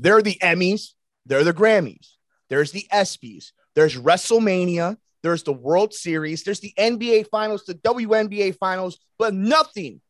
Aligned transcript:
There 0.00 0.16
are 0.16 0.22
the 0.22 0.38
Emmys, 0.42 0.94
they're 1.26 1.44
the 1.44 1.52
Grammys, 1.52 2.14
there's 2.48 2.72
the 2.72 2.86
ESPYs, 2.90 3.52
there's 3.74 3.96
WrestleMania, 3.98 4.96
there's 5.22 5.42
the 5.42 5.52
World 5.52 5.92
Series, 5.92 6.42
there's 6.42 6.60
the 6.60 6.72
NBA 6.78 7.26
Finals, 7.28 7.64
the 7.66 7.74
WNBA 7.74 8.56
Finals, 8.56 8.98
but 9.18 9.34
nothing 9.34 10.00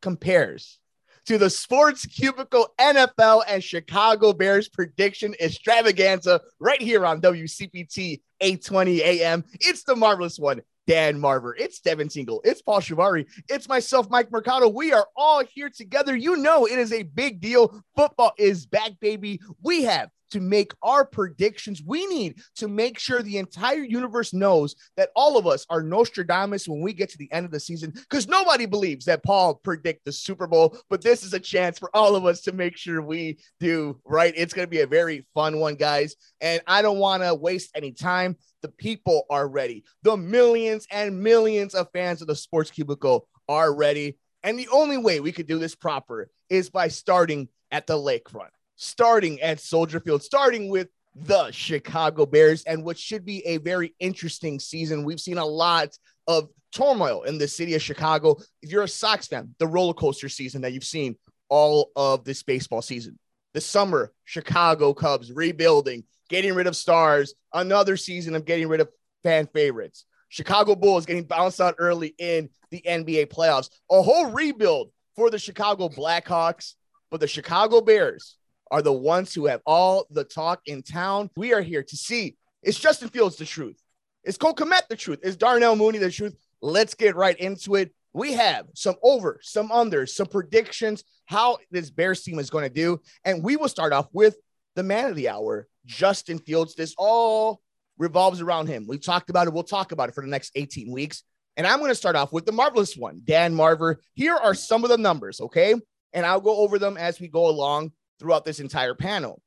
compares 0.00 0.78
to 1.26 1.36
the 1.36 1.50
Sports 1.50 2.06
Cubicle 2.06 2.68
NFL 2.80 3.42
and 3.46 3.62
Chicago 3.62 4.32
Bears 4.32 4.70
prediction 4.70 5.34
extravaganza 5.38 6.40
right 6.58 6.80
here 6.80 7.04
on 7.04 7.20
WCPT 7.20 8.22
820 8.40 9.02
AM. 9.02 9.44
It's 9.60 9.84
the 9.84 9.94
marvelous 9.94 10.38
one. 10.38 10.62
Dan 10.86 11.18
Marver, 11.18 11.54
it's 11.56 11.80
Devin 11.80 12.08
Tingle, 12.08 12.40
it's 12.44 12.62
Paul 12.62 12.80
Shivari, 12.80 13.26
it's 13.48 13.68
myself, 13.68 14.08
Mike 14.10 14.30
Mercado. 14.30 14.68
We 14.68 14.92
are 14.92 15.06
all 15.16 15.42
here 15.44 15.70
together. 15.70 16.16
You 16.16 16.36
know, 16.36 16.66
it 16.66 16.78
is 16.78 16.92
a 16.92 17.02
big 17.02 17.40
deal. 17.40 17.82
Football 17.96 18.32
is 18.38 18.66
back, 18.66 18.92
baby. 19.00 19.40
We 19.62 19.84
have 19.84 20.10
to 20.34 20.40
make 20.40 20.72
our 20.82 21.04
predictions. 21.04 21.80
We 21.86 22.06
need 22.06 22.40
to 22.56 22.66
make 22.66 22.98
sure 22.98 23.22
the 23.22 23.38
entire 23.38 23.84
universe 23.84 24.34
knows 24.34 24.74
that 24.96 25.10
all 25.14 25.38
of 25.38 25.46
us 25.46 25.64
are 25.70 25.80
Nostradamus 25.80 26.66
when 26.66 26.80
we 26.80 26.92
get 26.92 27.08
to 27.10 27.18
the 27.18 27.30
end 27.30 27.46
of 27.46 27.52
the 27.52 27.60
season 27.60 27.92
because 27.92 28.26
nobody 28.26 28.66
believes 28.66 29.04
that 29.04 29.22
Paul 29.22 29.54
predict 29.54 30.04
the 30.04 30.10
Super 30.10 30.48
Bowl. 30.48 30.76
But 30.90 31.02
this 31.02 31.22
is 31.22 31.34
a 31.34 31.40
chance 31.40 31.78
for 31.78 31.88
all 31.94 32.16
of 32.16 32.26
us 32.26 32.40
to 32.42 32.52
make 32.52 32.76
sure 32.76 33.00
we 33.00 33.38
do 33.60 34.00
right. 34.04 34.34
It's 34.36 34.52
going 34.52 34.66
to 34.66 34.70
be 34.70 34.80
a 34.80 34.88
very 34.88 35.24
fun 35.34 35.60
one, 35.60 35.76
guys. 35.76 36.16
And 36.40 36.60
I 36.66 36.82
don't 36.82 36.98
want 36.98 37.22
to 37.22 37.32
waste 37.34 37.70
any 37.76 37.92
time. 37.92 38.36
The 38.64 38.68
people 38.70 39.26
are 39.28 39.46
ready. 39.46 39.84
The 40.02 40.16
millions 40.16 40.86
and 40.90 41.22
millions 41.22 41.74
of 41.74 41.88
fans 41.92 42.22
of 42.22 42.28
the 42.28 42.34
Sports 42.34 42.70
Cubicle 42.70 43.28
are 43.46 43.74
ready. 43.74 44.16
And 44.42 44.58
the 44.58 44.68
only 44.72 44.96
way 44.96 45.20
we 45.20 45.32
could 45.32 45.46
do 45.46 45.58
this 45.58 45.74
proper 45.74 46.30
is 46.48 46.70
by 46.70 46.88
starting 46.88 47.48
at 47.70 47.86
the 47.86 47.94
lakefront 47.94 48.48
starting 48.76 49.40
at 49.40 49.60
Soldier 49.60 50.00
Field, 50.00 50.22
starting 50.22 50.68
with 50.68 50.88
the 51.14 51.50
Chicago 51.52 52.26
Bears 52.26 52.64
and 52.64 52.84
what 52.84 52.98
should 52.98 53.24
be 53.24 53.46
a 53.46 53.58
very 53.58 53.94
interesting 54.00 54.58
season. 54.58 55.04
We've 55.04 55.20
seen 55.20 55.38
a 55.38 55.44
lot 55.44 55.96
of 56.26 56.48
turmoil 56.72 57.22
in 57.22 57.38
the 57.38 57.46
city 57.46 57.74
of 57.74 57.82
Chicago. 57.82 58.36
If 58.62 58.70
you're 58.70 58.82
a 58.82 58.88
Sox 58.88 59.28
fan, 59.28 59.54
the 59.58 59.66
roller 59.66 59.94
coaster 59.94 60.28
season 60.28 60.62
that 60.62 60.72
you've 60.72 60.84
seen 60.84 61.16
all 61.48 61.90
of 61.94 62.24
this 62.24 62.42
baseball 62.42 62.82
season. 62.82 63.18
The 63.52 63.60
summer, 63.60 64.12
Chicago 64.24 64.92
Cubs 64.92 65.32
rebuilding, 65.32 66.02
getting 66.28 66.54
rid 66.54 66.66
of 66.66 66.76
stars, 66.76 67.34
another 67.52 67.96
season 67.96 68.34
of 68.34 68.44
getting 68.44 68.68
rid 68.68 68.80
of 68.80 68.88
fan 69.22 69.46
favorites. 69.52 70.04
Chicago 70.28 70.74
Bulls 70.74 71.06
getting 71.06 71.24
bounced 71.24 71.60
out 71.60 71.76
early 71.78 72.14
in 72.18 72.48
the 72.70 72.82
NBA 72.86 73.26
playoffs. 73.26 73.70
A 73.90 74.02
whole 74.02 74.30
rebuild 74.30 74.90
for 75.14 75.30
the 75.30 75.38
Chicago 75.38 75.88
Blackhawks, 75.88 76.74
but 77.10 77.20
the 77.20 77.28
Chicago 77.28 77.80
Bears 77.80 78.36
are 78.70 78.82
the 78.82 78.92
ones 78.92 79.32
who 79.32 79.46
have 79.46 79.60
all 79.64 80.06
the 80.10 80.24
talk 80.24 80.60
in 80.66 80.82
town. 80.82 81.30
We 81.36 81.54
are 81.54 81.62
here 81.62 81.84
to 81.84 81.96
see 81.96 82.36
is 82.64 82.78
Justin 82.78 83.10
Fields 83.10 83.36
the 83.36 83.44
truth? 83.44 83.78
Is 84.24 84.38
Cole 84.38 84.54
Kmet 84.54 84.88
the 84.88 84.96
truth? 84.96 85.20
Is 85.22 85.36
Darnell 85.36 85.76
Mooney 85.76 85.98
the 85.98 86.10
truth? 86.10 86.34
Let's 86.62 86.94
get 86.94 87.14
right 87.14 87.38
into 87.38 87.74
it. 87.74 87.94
We 88.14 88.32
have 88.32 88.66
some 88.74 88.94
over, 89.02 89.38
some 89.42 89.68
unders, 89.68 90.10
some 90.10 90.28
predictions, 90.28 91.04
how 91.26 91.58
this 91.70 91.90
Bears 91.90 92.22
team 92.22 92.38
is 92.38 92.48
going 92.48 92.64
to 92.64 92.72
do. 92.72 93.00
And 93.24 93.44
we 93.44 93.56
will 93.56 93.68
start 93.68 93.92
off 93.92 94.08
with 94.12 94.36
the 94.74 94.82
man 94.82 95.10
of 95.10 95.16
the 95.16 95.28
hour, 95.28 95.68
Justin 95.86 96.38
Fields. 96.38 96.74
This 96.74 96.94
all 96.98 97.60
revolves 97.98 98.40
around 98.40 98.66
him. 98.66 98.86
We 98.86 98.98
talked 98.98 99.30
about 99.30 99.46
it. 99.46 99.52
We'll 99.52 99.62
talk 99.62 99.92
about 99.92 100.08
it 100.08 100.14
for 100.14 100.22
the 100.22 100.30
next 100.30 100.52
18 100.54 100.90
weeks. 100.90 101.22
And 101.56 101.66
I'm 101.66 101.78
going 101.78 101.90
to 101.90 101.94
start 101.94 102.16
off 102.16 102.32
with 102.32 102.46
the 102.46 102.52
marvelous 102.52 102.96
one, 102.96 103.20
Dan 103.24 103.54
Marver. 103.54 103.96
Here 104.14 104.34
are 104.34 104.54
some 104.54 104.82
of 104.82 104.90
the 104.90 104.98
numbers, 104.98 105.40
okay? 105.40 105.74
And 106.12 106.26
I'll 106.26 106.40
go 106.40 106.56
over 106.56 106.78
them 106.78 106.96
as 106.96 107.20
we 107.20 107.28
go 107.28 107.48
along 107.48 107.92
throughout 108.18 108.44
this 108.44 108.60
entire 108.60 108.94
panel. 108.94 109.40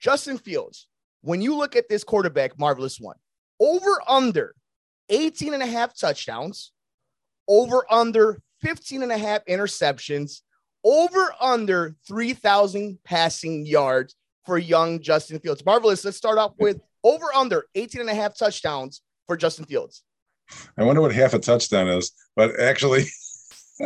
Justin 0.00 0.38
Fields, 0.38 0.88
when 1.20 1.40
you 1.40 1.54
look 1.54 1.76
at 1.76 1.88
this 1.88 2.02
quarterback, 2.02 2.58
marvelous 2.58 2.98
one, 2.98 3.16
over 3.60 4.02
under 4.08 4.54
18 5.10 5.54
and 5.54 5.62
a 5.62 5.66
half 5.66 5.96
touchdowns, 5.96 6.72
over 7.46 7.84
under 7.88 8.40
15 8.62 9.04
and 9.04 9.12
a 9.12 9.18
half 9.18 9.44
interceptions, 9.44 10.40
over 10.84 11.32
under 11.40 11.94
3,000 12.08 12.98
passing 13.04 13.64
yards 13.64 14.16
for 14.44 14.58
young 14.58 15.00
Justin 15.00 15.38
Fields. 15.38 15.64
Marvelous. 15.64 16.04
Let's 16.04 16.16
start 16.16 16.38
off 16.38 16.52
with 16.58 16.80
over 17.04 17.26
under 17.34 17.66
18 17.74 18.00
and 18.00 18.10
a 18.10 18.14
half 18.14 18.36
touchdowns 18.36 19.02
for 19.26 19.36
Justin 19.36 19.64
Fields. 19.64 20.02
I 20.76 20.84
wonder 20.84 21.00
what 21.00 21.14
half 21.14 21.34
a 21.34 21.38
touchdown 21.38 21.88
is, 21.88 22.12
but 22.36 22.58
actually, 22.60 23.04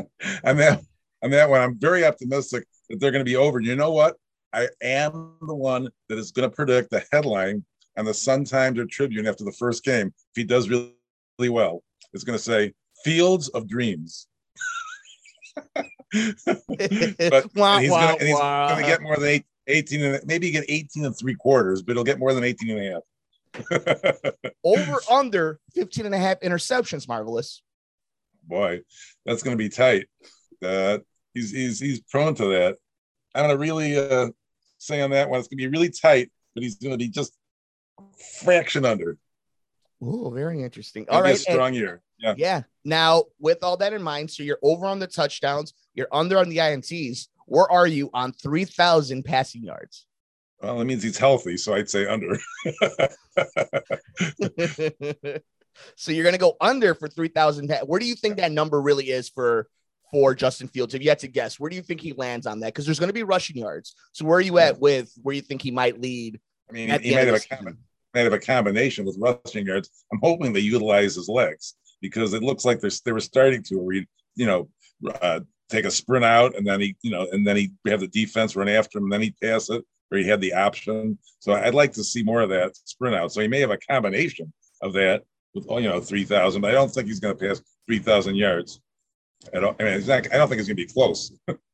on 0.45 0.57
that 0.57 0.81
on 1.23 1.31
that 1.31 1.49
one, 1.49 1.61
I'm 1.61 1.79
very 1.79 2.05
optimistic 2.05 2.67
that 2.89 3.01
they're 3.01 3.11
going 3.11 3.25
to 3.25 3.31
be 3.31 3.37
over. 3.37 3.61
You 3.61 3.77
know 3.77 3.93
what? 3.93 4.17
I 4.53 4.69
am 4.83 5.37
the 5.43 5.55
one 5.55 5.89
that 6.09 6.19
is 6.19 6.33
going 6.33 6.49
to 6.49 6.55
predict 6.55 6.91
the 6.91 7.05
headline 7.13 7.65
on 7.97 8.05
the 8.05 8.15
Sun 8.15 8.45
Times 8.45 8.79
or 8.79 8.87
Tribune 8.87 9.27
after 9.27 9.45
the 9.45 9.53
first 9.53 9.85
game. 9.85 10.09
If 10.09 10.37
he 10.37 10.45
does 10.45 10.69
really, 10.69 10.95
really 11.39 11.51
well, 11.51 11.83
it's 12.13 12.25
going 12.25 12.39
to 12.39 12.43
say 12.43 12.73
Fields 13.05 13.49
of 13.49 13.69
Dreams. 13.69 14.29
but 16.13 17.51
wah, 17.55 17.79
he's 17.79 17.91
going 17.91 18.19
to 18.19 18.83
get 18.87 19.03
more 19.03 19.17
than 19.17 19.29
eight, 19.29 19.47
18 19.67 20.03
and 20.03 20.27
maybe 20.27 20.51
get 20.51 20.65
18 20.69 21.05
and 21.05 21.17
three 21.17 21.35
quarters, 21.35 21.83
but 21.83 21.97
he'll 21.97 22.05
get 22.05 22.19
more 22.19 22.35
than 22.35 22.45
18 22.45 22.71
and 22.71 22.87
a 22.87 22.93
half. 22.93 23.03
over 24.65 24.97
under 25.11 25.59
15 25.75 26.07
and 26.07 26.15
a 26.15 26.19
half 26.19 26.41
interceptions. 26.41 27.09
Marvelous. 27.09 27.63
Boy, 28.45 28.83
that's 29.25 29.43
going 29.43 29.57
to 29.57 29.63
be 29.63 29.69
tight. 29.69 30.07
Uh, 30.63 30.99
he's 31.35 31.51
he's 31.51 31.81
he's 31.81 32.01
prone 32.01 32.35
to 32.35 32.47
that. 32.47 32.77
I'm 33.35 33.45
gonna 33.45 33.59
really 33.59 33.99
uh, 33.99 34.31
say 34.79 35.03
on 35.03 35.11
that 35.11 35.29
one. 35.29 35.39
It's 35.39 35.49
gonna 35.49 35.59
be 35.59 35.67
really 35.67 35.91
tight, 35.91 36.31
but 36.55 36.63
he's 36.63 36.77
gonna 36.77 36.97
be 36.97 37.09
just 37.09 37.33
fraction 38.43 38.85
under. 38.85 39.19
Oh, 40.01 40.31
very 40.31 40.63
interesting. 40.63 41.05
It'll 41.05 41.17
All 41.17 41.25
a 41.25 41.37
strong 41.37 41.75
year. 41.75 42.03
Yeah. 42.19 42.35
Yeah. 42.37 42.63
Now, 42.85 43.25
with 43.39 43.63
all 43.63 43.77
that 43.79 43.93
in 43.93 44.03
mind, 44.03 44.31
so 44.31 44.43
you're 44.43 44.59
over 44.63 44.87
on 44.87 44.99
the 44.99 45.07
touchdowns, 45.07 45.75
you're 45.95 46.09
under 46.13 46.39
on 46.39 46.49
the 46.49 46.59
INTs. 46.59 47.29
Where 47.47 47.71
are 47.71 47.87
you 47.87 48.11
on 48.13 48.33
3,000 48.33 49.25
passing 49.25 49.63
yards? 49.63 50.07
Well, 50.61 50.79
that 50.79 50.85
means 50.85 51.03
he's 51.03 51.19
healthy, 51.19 51.57
so 51.57 51.75
I'd 51.75 51.89
say 51.89 52.07
under. 52.07 52.39
so 55.97 56.13
you're 56.13 56.23
going 56.23 56.33
to 56.33 56.39
go 56.39 56.57
under 56.61 56.95
for 56.95 57.09
3,000. 57.09 57.71
Where 57.85 58.01
do 58.01 58.07
you 58.07 58.15
think 58.15 58.37
that 58.37 58.53
number 58.53 58.81
really 58.81 59.11
is 59.11 59.29
for 59.29 59.69
for 60.11 60.35
Justin 60.35 60.69
Fields? 60.69 60.95
If 60.95 61.03
you 61.03 61.11
had 61.11 61.19
to 61.21 61.29
guess, 61.29 61.61
where 61.61 61.69
do 61.69 61.77
you 61.77 61.83
think 61.83 62.01
he 62.01 62.15
lands 62.15 62.47
on 62.47 62.61
that? 62.61 62.69
Because 62.69 62.87
there's 62.87 62.99
going 62.99 63.11
to 63.11 63.15
be 63.15 63.23
rushing 63.23 63.57
yards. 63.57 63.95
So 64.13 64.25
where 64.25 64.39
are 64.39 64.43
you 64.43 64.59
at 64.59 64.81
with 64.81 65.13
where 65.23 65.35
you 65.35 65.43
think 65.43 65.63
he 65.63 65.71
might 65.71 66.01
lead? 66.01 66.41
I 66.71 66.73
mean, 66.73 66.89
he 66.89 67.11
the 67.11 67.15
might 67.15 67.27
have 67.27 67.35
of 67.35 67.43
a 67.43 67.55
combi- 67.55 67.77
might 68.15 68.23
have 68.23 68.33
a 68.33 68.39
combination 68.39 69.05
with 69.05 69.19
rushing 69.21 69.67
yards. 69.67 69.91
I'm 70.13 70.21
hoping 70.23 70.53
they 70.53 70.61
utilize 70.61 71.17
his 71.17 71.29
legs 71.29 71.75
because 72.01 72.33
it 72.33 72.43
looks 72.43 72.65
like 72.65 72.81
they're 72.81 72.91
they 73.05 73.13
were 73.13 73.21
starting 73.21 73.63
to 73.65 73.77
where 73.77 74.03
you 74.37 74.47
know, 74.47 74.69
uh, 75.21 75.41
take 75.69 75.85
a 75.85 75.91
sprint 75.91 76.25
out 76.25 76.57
and 76.57 76.67
then 76.67 76.81
he, 76.81 76.97
you 77.03 77.11
know, 77.11 77.27
and 77.33 77.47
then 77.47 77.57
he 77.57 77.73
have 77.87 78.01
the 78.01 78.09
defense 78.09 78.57
run 78.57 78.69
after 78.69 78.99
him 78.99 79.05
and 79.05 79.13
then 79.13 79.23
he 79.23 79.35
pass 79.43 79.69
it 79.71 79.85
or 80.11 80.19
he 80.19 80.27
had 80.27 80.41
the 80.41 80.53
option. 80.53 81.19
So 81.41 81.53
I'd 81.53 81.75
like 81.75 81.93
to 81.95 82.05
see 82.05 82.23
more 82.23 82.41
of 82.41 82.51
that 82.51 82.77
sprint 82.85 83.17
out. 83.17 83.33
So 83.33 83.41
he 83.41 83.49
may 83.49 83.61
have 83.61 83.71
a 83.71 83.79
combination 83.79 84.53
of 84.83 84.93
that 84.95 85.25
with 85.55 85.67
oh, 85.69 85.79
you 85.79 85.89
know 85.89 86.01
three 86.01 86.25
thousand, 86.25 86.65
I 86.65 86.73
don't 86.73 86.93
think 86.93 87.09
he's 87.09 87.19
going 87.19 87.37
to 87.37 87.49
pass 87.49 87.61
three 87.87 87.99
thousand 87.99 88.37
yards. 88.37 88.81
I 89.55 89.61
don't. 89.61 89.81
I 89.81 89.85
mean, 89.85 90.07
not, 90.07 90.33
I 90.33 90.37
don't 90.37 90.49
think 90.49 90.61
it's 90.61 90.69
going 90.69 90.77
to 90.77 90.87
be 90.87 90.93
close. 90.93 91.33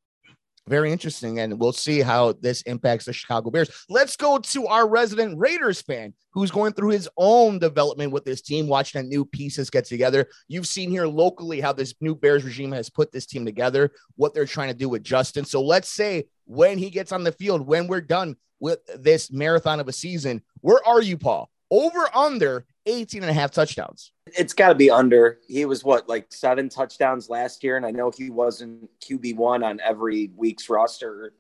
Very 0.69 0.93
interesting. 0.93 1.41
And 1.41 1.59
we'll 1.59 1.73
see 1.73 2.01
how 2.01 2.35
this 2.35 2.63
impacts 2.63 3.07
the 3.07 3.13
Chicago 3.13 3.51
Bears. 3.51 3.85
Let's 3.89 4.17
go 4.17 4.39
to 4.39 4.67
our 4.69 4.89
resident 4.89 5.39
Raiders 5.39 5.83
fan 5.83 6.15
who's 6.31 6.53
going 6.53 6.73
through 6.73 6.91
his 6.91 7.09
own 7.17 7.59
development 7.59 8.13
with 8.13 8.25
this 8.25 8.41
team, 8.41 8.69
watching 8.69 9.03
the 9.03 9.09
new 9.09 9.25
pieces 9.25 9.71
get 9.71 9.85
together. 9.85 10.29
You've 10.49 10.69
seen 10.69 10.91
here 10.91 11.07
locally 11.07 11.61
how 11.61 11.73
this 11.73 11.95
new 12.01 12.15
Bears 12.15 12.45
regime 12.45 12.73
has 12.73 12.89
put 12.89 13.11
this 13.11 13.27
team 13.27 13.45
together, 13.45 13.91
what 14.15 14.35
they're 14.35 14.47
trying 14.47 14.69
to 14.69 14.75
do 14.75 14.89
with 14.89 15.03
Justin. 15.03 15.45
So 15.45 15.61
let's 15.61 15.89
say 15.89 16.25
when 16.45 16.79
he 16.79 16.91
gets 16.91 17.13
on 17.13 17.25
the 17.25 17.33
field, 17.33 17.67
when 17.67 17.89
we're 17.89 18.01
done 18.01 18.37
with 18.61 18.79
this 19.03 19.33
marathon 19.33 19.81
of 19.81 19.89
a 19.89 19.93
season, 19.93 20.43
where 20.61 20.87
are 20.87 21.03
you, 21.03 21.19
Paul? 21.19 21.51
Over 21.71 22.09
under 22.15 22.67
18 22.87 23.23
and 23.23 23.31
a 23.31 23.35
half 23.35 23.51
touchdowns. 23.51 24.13
It's 24.27 24.53
got 24.53 24.69
to 24.69 24.75
be 24.75 24.91
under. 24.91 25.41
He 25.47 25.65
was 25.65 25.85
what, 25.85 26.09
like 26.09 26.33
seven 26.33 26.69
touchdowns 26.69 27.29
last 27.29 27.63
year, 27.63 27.77
and 27.77 27.87
I 27.87 27.91
know 27.91 28.11
he 28.11 28.31
wasn't 28.31 28.91
QB 29.01 29.37
one 29.37 29.63
on 29.63 29.81
every 29.81 30.31
week's 30.37 30.69
roster. 30.69 31.35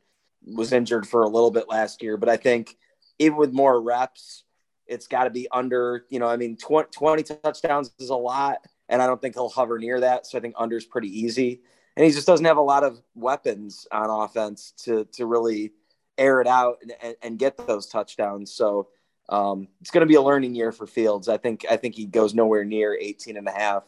Was 0.44 0.72
injured 0.72 1.06
for 1.06 1.22
a 1.22 1.28
little 1.28 1.52
bit 1.52 1.68
last 1.68 2.02
year, 2.02 2.16
but 2.16 2.28
I 2.28 2.36
think 2.36 2.76
even 3.20 3.38
with 3.38 3.52
more 3.52 3.80
reps, 3.80 4.42
it's 4.88 5.06
got 5.06 5.24
to 5.24 5.30
be 5.30 5.46
under. 5.52 6.04
You 6.10 6.18
know, 6.18 6.26
I 6.26 6.36
mean, 6.36 6.56
tw- 6.56 6.90
20 6.90 7.22
touchdowns 7.22 7.92
is 8.00 8.08
a 8.08 8.16
lot, 8.16 8.58
and 8.88 9.00
I 9.00 9.06
don't 9.06 9.20
think 9.20 9.36
he'll 9.36 9.48
hover 9.48 9.78
near 9.78 10.00
that. 10.00 10.26
So 10.26 10.38
I 10.38 10.40
think 10.40 10.54
under 10.58 10.76
is 10.76 10.84
pretty 10.84 11.16
easy. 11.16 11.62
And 11.96 12.04
he 12.04 12.10
just 12.10 12.26
doesn't 12.26 12.44
have 12.44 12.56
a 12.56 12.62
lot 12.62 12.82
of 12.82 13.00
weapons 13.14 13.86
on 13.92 14.10
offense 14.10 14.72
to 14.84 15.04
to 15.12 15.26
really 15.26 15.72
air 16.18 16.40
it 16.40 16.46
out 16.46 16.78
and, 16.82 16.92
and, 17.02 17.16
and 17.22 17.38
get 17.38 17.56
those 17.56 17.86
touchdowns. 17.86 18.52
So 18.52 18.88
um, 19.28 19.68
it's 19.80 19.90
going 19.90 20.02
to 20.02 20.06
be 20.06 20.14
a 20.14 20.22
learning 20.22 20.54
year 20.54 20.72
for 20.72 20.86
Fields. 20.86 21.28
I 21.28 21.36
think 21.36 21.64
I 21.70 21.76
think 21.76 21.94
he 21.94 22.06
goes 22.06 22.34
nowhere 22.34 22.64
near 22.64 22.96
18 22.98 23.36
and 23.36 23.48
a 23.48 23.52
half. 23.52 23.84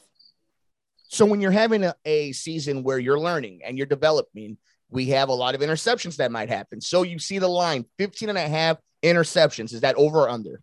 So 1.08 1.24
when 1.26 1.40
you're 1.40 1.50
having 1.50 1.84
a, 1.84 1.94
a 2.04 2.32
season 2.32 2.82
where 2.82 2.98
you're 2.98 3.20
learning 3.20 3.60
and 3.64 3.76
you're 3.76 3.86
developing, 3.86 4.58
we 4.90 5.06
have 5.06 5.28
a 5.28 5.34
lot 5.34 5.54
of 5.54 5.60
interceptions 5.60 6.16
that 6.16 6.32
might 6.32 6.48
happen. 6.48 6.80
So 6.80 7.02
you 7.02 7.18
see 7.18 7.38
the 7.38 7.48
line 7.48 7.84
15 7.98 8.30
and 8.30 8.38
a 8.38 8.48
half 8.48 8.78
interceptions. 9.02 9.72
Is 9.72 9.82
that 9.82 9.96
over 9.96 10.20
or 10.20 10.30
under? 10.30 10.60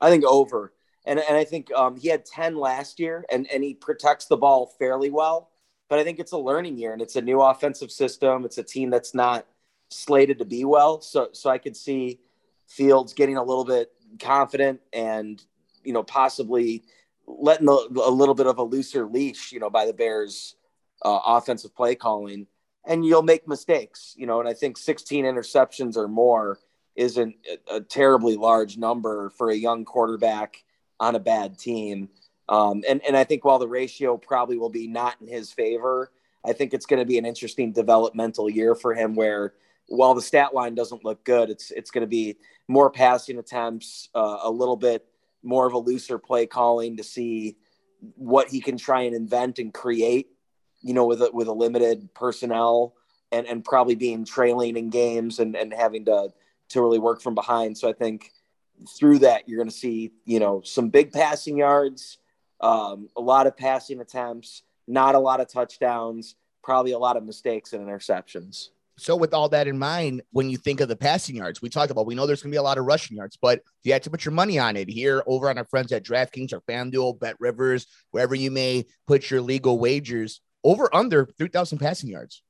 I 0.00 0.10
think 0.10 0.24
over. 0.24 0.72
And, 1.06 1.18
and 1.18 1.36
I 1.36 1.44
think 1.44 1.72
um, 1.72 1.96
he 1.96 2.08
had 2.08 2.26
10 2.26 2.56
last 2.56 3.00
year 3.00 3.24
and, 3.30 3.46
and 3.50 3.64
he 3.64 3.74
protects 3.74 4.26
the 4.26 4.36
ball 4.36 4.74
fairly 4.78 5.10
well. 5.10 5.50
But 5.88 5.98
I 5.98 6.04
think 6.04 6.18
it's 6.18 6.32
a 6.32 6.38
learning 6.38 6.76
year 6.76 6.92
and 6.92 7.00
it's 7.00 7.16
a 7.16 7.22
new 7.22 7.40
offensive 7.40 7.90
system. 7.90 8.44
It's 8.44 8.58
a 8.58 8.62
team 8.62 8.90
that's 8.90 9.14
not 9.14 9.46
slated 9.90 10.38
to 10.40 10.44
be 10.44 10.64
well. 10.64 11.00
So, 11.00 11.28
so 11.32 11.48
I 11.48 11.56
could 11.56 11.76
see 11.76 12.20
Fields 12.66 13.14
getting 13.14 13.38
a 13.38 13.42
little 13.42 13.64
bit 13.64 13.90
confident 14.20 14.80
and, 14.92 15.42
you 15.84 15.92
know, 15.92 16.02
possibly 16.02 16.84
letting 17.26 17.68
a, 17.68 17.72
a 17.72 18.10
little 18.10 18.34
bit 18.34 18.46
of 18.46 18.58
a 18.58 18.62
looser 18.62 19.06
leash, 19.06 19.52
you 19.52 19.60
know, 19.60 19.70
by 19.70 19.86
the 19.86 19.92
Bears 19.92 20.56
uh, 21.04 21.20
offensive 21.26 21.74
play 21.74 21.94
calling. 21.94 22.46
And 22.84 23.04
you'll 23.04 23.22
make 23.22 23.46
mistakes, 23.46 24.14
you 24.16 24.26
know, 24.26 24.40
and 24.40 24.48
I 24.48 24.54
think 24.54 24.78
16 24.78 25.24
interceptions 25.24 25.96
or 25.96 26.08
more 26.08 26.58
isn't 26.96 27.36
a, 27.70 27.76
a 27.76 27.80
terribly 27.80 28.36
large 28.36 28.76
number 28.76 29.30
for 29.30 29.50
a 29.50 29.56
young 29.56 29.84
quarterback 29.84 30.64
on 30.98 31.14
a 31.14 31.20
bad 31.20 31.58
team. 31.58 32.08
Um, 32.48 32.82
and, 32.88 33.02
and 33.06 33.16
I 33.16 33.24
think 33.24 33.44
while 33.44 33.58
the 33.58 33.68
ratio 33.68 34.16
probably 34.16 34.56
will 34.56 34.70
be 34.70 34.88
not 34.88 35.16
in 35.20 35.28
his 35.28 35.52
favor, 35.52 36.10
I 36.44 36.52
think 36.52 36.72
it's 36.72 36.86
going 36.86 37.00
to 37.00 37.06
be 37.06 37.18
an 37.18 37.26
interesting 37.26 37.72
developmental 37.72 38.48
year 38.48 38.74
for 38.74 38.94
him 38.94 39.14
where 39.14 39.52
while 39.88 40.14
the 40.14 40.22
stat 40.22 40.54
line 40.54 40.74
doesn't 40.74 41.04
look 41.04 41.24
good, 41.24 41.50
it's, 41.50 41.70
it's 41.70 41.90
going 41.90 42.02
to 42.02 42.08
be 42.08 42.36
more 42.68 42.90
passing 42.90 43.38
attempts, 43.38 44.08
uh, 44.14 44.38
a 44.42 44.50
little 44.50 44.76
bit 44.76 45.06
more 45.42 45.66
of 45.66 45.72
a 45.72 45.78
looser 45.78 46.18
play 46.18 46.46
calling 46.46 46.96
to 46.98 47.02
see 47.02 47.56
what 48.14 48.48
he 48.48 48.60
can 48.60 48.76
try 48.76 49.02
and 49.02 49.16
invent 49.16 49.58
and 49.58 49.72
create, 49.72 50.28
you 50.82 50.94
know, 50.94 51.06
with 51.06 51.22
a, 51.22 51.30
with 51.32 51.48
a 51.48 51.52
limited 51.52 52.12
personnel 52.14 52.94
and, 53.32 53.46
and 53.46 53.64
probably 53.64 53.94
being 53.94 54.24
trailing 54.24 54.76
in 54.76 54.90
games 54.90 55.38
and, 55.38 55.56
and 55.56 55.72
having 55.72 56.04
to, 56.04 56.28
to 56.68 56.82
really 56.82 56.98
work 56.98 57.20
from 57.22 57.34
behind. 57.34 57.76
So 57.76 57.88
I 57.88 57.92
think 57.92 58.32
through 58.96 59.20
that, 59.20 59.48
you're 59.48 59.58
going 59.58 59.70
to 59.70 59.74
see, 59.74 60.12
you 60.24 60.38
know, 60.38 60.60
some 60.64 60.90
big 60.90 61.12
passing 61.12 61.56
yards, 61.56 62.18
um, 62.60 63.08
a 63.16 63.20
lot 63.20 63.46
of 63.46 63.56
passing 63.56 64.00
attempts, 64.00 64.62
not 64.86 65.14
a 65.14 65.18
lot 65.18 65.40
of 65.40 65.48
touchdowns, 65.48 66.36
probably 66.62 66.92
a 66.92 66.98
lot 66.98 67.16
of 67.16 67.24
mistakes 67.24 67.72
and 67.72 67.86
interceptions. 67.86 68.68
So, 68.98 69.14
with 69.16 69.32
all 69.32 69.48
that 69.50 69.68
in 69.68 69.78
mind, 69.78 70.22
when 70.32 70.50
you 70.50 70.56
think 70.56 70.80
of 70.80 70.88
the 70.88 70.96
passing 70.96 71.36
yards, 71.36 71.62
we 71.62 71.68
talked 71.68 71.90
about, 71.90 72.06
we 72.06 72.14
know 72.14 72.26
there's 72.26 72.42
going 72.42 72.50
to 72.50 72.54
be 72.54 72.58
a 72.58 72.62
lot 72.62 72.78
of 72.78 72.84
rushing 72.84 73.16
yards, 73.16 73.38
but 73.40 73.62
you 73.84 73.92
had 73.92 74.02
to 74.02 74.10
put 74.10 74.24
your 74.24 74.32
money 74.32 74.58
on 74.58 74.76
it 74.76 74.88
here 74.88 75.22
over 75.26 75.48
on 75.48 75.56
our 75.56 75.64
friends 75.64 75.92
at 75.92 76.02
DraftKings 76.02 76.52
or 76.52 76.60
FanDuel, 76.62 77.20
Bet 77.20 77.36
Rivers, 77.38 77.86
wherever 78.10 78.34
you 78.34 78.50
may 78.50 78.86
put 79.06 79.30
your 79.30 79.40
legal 79.40 79.78
wagers. 79.78 80.40
Over 80.64 80.92
under 80.92 81.28
3,000 81.38 81.78
passing 81.78 82.10
yards. 82.10 82.42